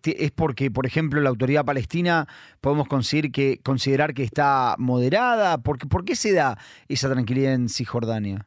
es 0.04 0.30
porque, 0.30 0.70
por 0.70 0.86
ejemplo, 0.86 1.20
la 1.20 1.30
autoridad 1.30 1.64
palestina 1.64 2.26
podemos 2.60 2.88
considerar 2.88 3.32
que, 3.32 3.60
considerar 3.62 4.14
que 4.14 4.22
está 4.22 4.74
moderada? 4.78 5.58
¿Por 5.58 5.78
¿Por 5.88 6.04
qué 6.04 6.14
se 6.14 6.32
da 6.32 6.58
esa 6.88 7.10
tranquilidad 7.10 7.54
en 7.54 7.68
Cisjordania? 7.68 8.44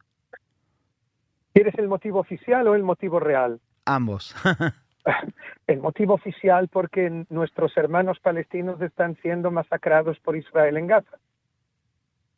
¿Quieres 1.52 1.74
el 1.78 1.88
motivo 1.88 2.18
oficial 2.18 2.66
o 2.66 2.74
el 2.74 2.82
motivo 2.82 3.20
real? 3.20 3.60
Ambos. 3.84 4.34
el 5.66 5.80
motivo 5.80 6.14
oficial 6.14 6.68
porque 6.68 7.24
nuestros 7.28 7.76
hermanos 7.76 8.18
palestinos 8.20 8.80
están 8.82 9.16
siendo 9.22 9.50
masacrados 9.50 10.18
por 10.20 10.36
Israel 10.36 10.76
en 10.76 10.88
Gaza. 10.88 11.18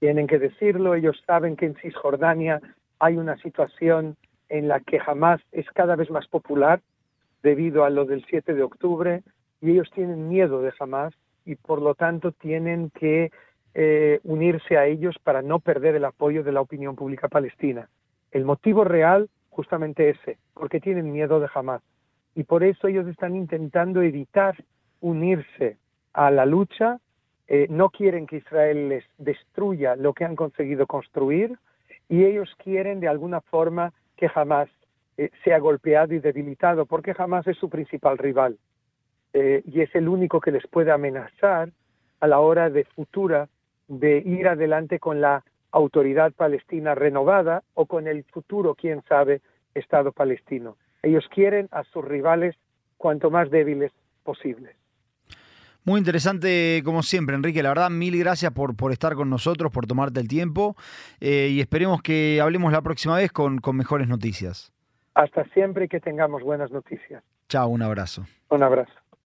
Tienen 0.01 0.27
que 0.27 0.39
decirlo, 0.39 0.95
ellos 0.95 1.17
saben 1.27 1.57
que 1.57 1.65
en 1.65 1.77
Cisjordania 1.77 2.61
hay 2.99 3.17
una 3.17 3.37
situación 3.39 4.17
en 4.49 4.69
la 4.69 4.81
que 4.81 4.99
jamás 4.99 5.41
es 5.53 5.67
cada 5.71 5.97
vez 5.97 6.11
más 6.11 6.27
popular 6.29 6.81
debido 7.43 7.85
a 7.85 7.91
lo 7.91 8.05
del 8.05 8.25
7 8.29 8.55
de 8.55 8.63
octubre 8.63 9.23
y 9.61 9.71
ellos 9.71 9.91
tienen 9.95 10.29
miedo 10.29 10.63
de 10.63 10.73
Hamas 10.79 11.15
y 11.45 11.57
por 11.57 11.81
lo 11.81 11.95
tanto 11.95 12.33
tienen 12.33 12.91
que 12.91 13.31
eh, 13.75 14.21
unirse 14.25 14.77
a 14.77 14.87
ellos 14.87 15.17
para 15.23 15.43
no 15.43 15.61
perder 15.61 15.95
el 15.97 16.05
apoyo 16.05 16.43
de 16.43 16.53
la 16.53 16.61
opinión 16.61 16.97
pública 16.97 17.29
palestina. 17.29 17.89
El 18.31 18.45
motivo 18.45 18.85
real 18.85 19.29
justamente 19.51 20.11
ese, 20.11 20.39
porque 20.55 20.81
tienen 20.81 21.13
miedo 21.13 21.41
de 21.41 21.49
Hamas 21.55 21.83
y 22.35 22.45
por 22.45 22.63
eso 22.63 22.89
ellos 22.89 23.07
están 23.09 23.35
intentando 23.35 24.03
evitar 24.03 24.55
unirse 25.01 25.79
a 26.13 26.31
la 26.31 26.45
lucha, 26.45 26.99
eh, 27.49 27.67
no 27.71 27.89
quieren 27.91 28.27
que 28.27 28.37
Israel 28.37 28.91
les 28.91 29.05
destruya 29.19 29.97
lo 29.97 30.13
que 30.13 30.25
han 30.25 30.37
conseguido 30.37 30.87
construir 30.87 31.57
y 32.09 32.25
ellos 32.25 32.55
quieren 32.63 33.01
de 33.01 33.09
alguna 33.09 33.41
forma 33.41 33.93
que 34.17 34.31
Hamas 34.35 34.69
eh, 35.19 35.31
sea 35.45 35.59
golpeado 35.59 36.15
y 36.15 36.19
debilitado, 36.19 36.87
porque 36.87 37.15
jamás 37.15 37.47
es 37.47 37.57
su 37.57 37.69
principal 37.69 38.19
rival 38.19 38.59
eh, 39.33 39.63
y 39.65 39.81
es 39.81 39.95
el 39.95 40.09
único 40.09 40.41
que 40.41 40.53
les 40.53 40.67
puede 40.67 40.93
amenazar 40.93 41.71
a 42.21 42.27
la 42.27 42.41
hora 42.41 42.71
de 42.71 42.85
futura 42.85 43.49
de 43.89 44.19
ir 44.19 44.49
adelante 44.49 44.99
con 44.99 45.21
la 45.21 45.45
autoridad 45.71 46.33
palestina 46.33 46.95
renovada 46.95 47.63
o 47.75 47.87
con 47.87 48.09
el 48.09 48.25
futuro, 48.25 48.75
quién 48.75 49.03
sabe, 49.09 49.41
Estado 49.75 50.13
palestino. 50.13 50.77
Ellos 51.03 51.27
quieren 51.29 51.69
a 51.71 51.85
sus 51.85 52.05
rivales 52.05 52.57
cuanto 52.97 53.31
más 53.31 53.51
débiles 53.51 53.93
posibles. 54.23 54.75
Muy 55.87 56.01
interesante 56.01 56.83
como 56.85 57.05
siempre, 57.05 57.37
Enrique. 57.37 57.63
La 57.63 57.69
verdad, 57.69 57.91
mil 57.91 58.19
gracias 58.19 58.51
por, 58.51 58.75
por 58.75 58.91
estar 58.91 59.15
con 59.15 59.31
nosotros, 59.31 59.71
por 59.71 59.87
tomarte 59.87 60.19
el 60.19 60.27
tiempo 60.27 60.75
eh, 61.21 61.49
y 61.53 61.61
esperemos 61.61 62.03
que 62.03 62.41
hablemos 62.43 62.73
la 62.73 62.83
próxima 62.83 63.15
vez 63.17 63.31
con, 63.31 63.59
con 63.59 63.77
mejores 63.77 64.09
noticias. 64.09 64.73
Hasta 65.15 65.45
siempre 65.55 65.85
y 65.85 65.89
que 65.89 66.01
tengamos 66.01 66.43
buenas 66.43 66.73
noticias. 66.73 67.23
Chao, 67.49 67.69
un 67.69 67.83
abrazo. 67.83 68.27
Un 68.49 68.65
abrazo. 68.65 68.93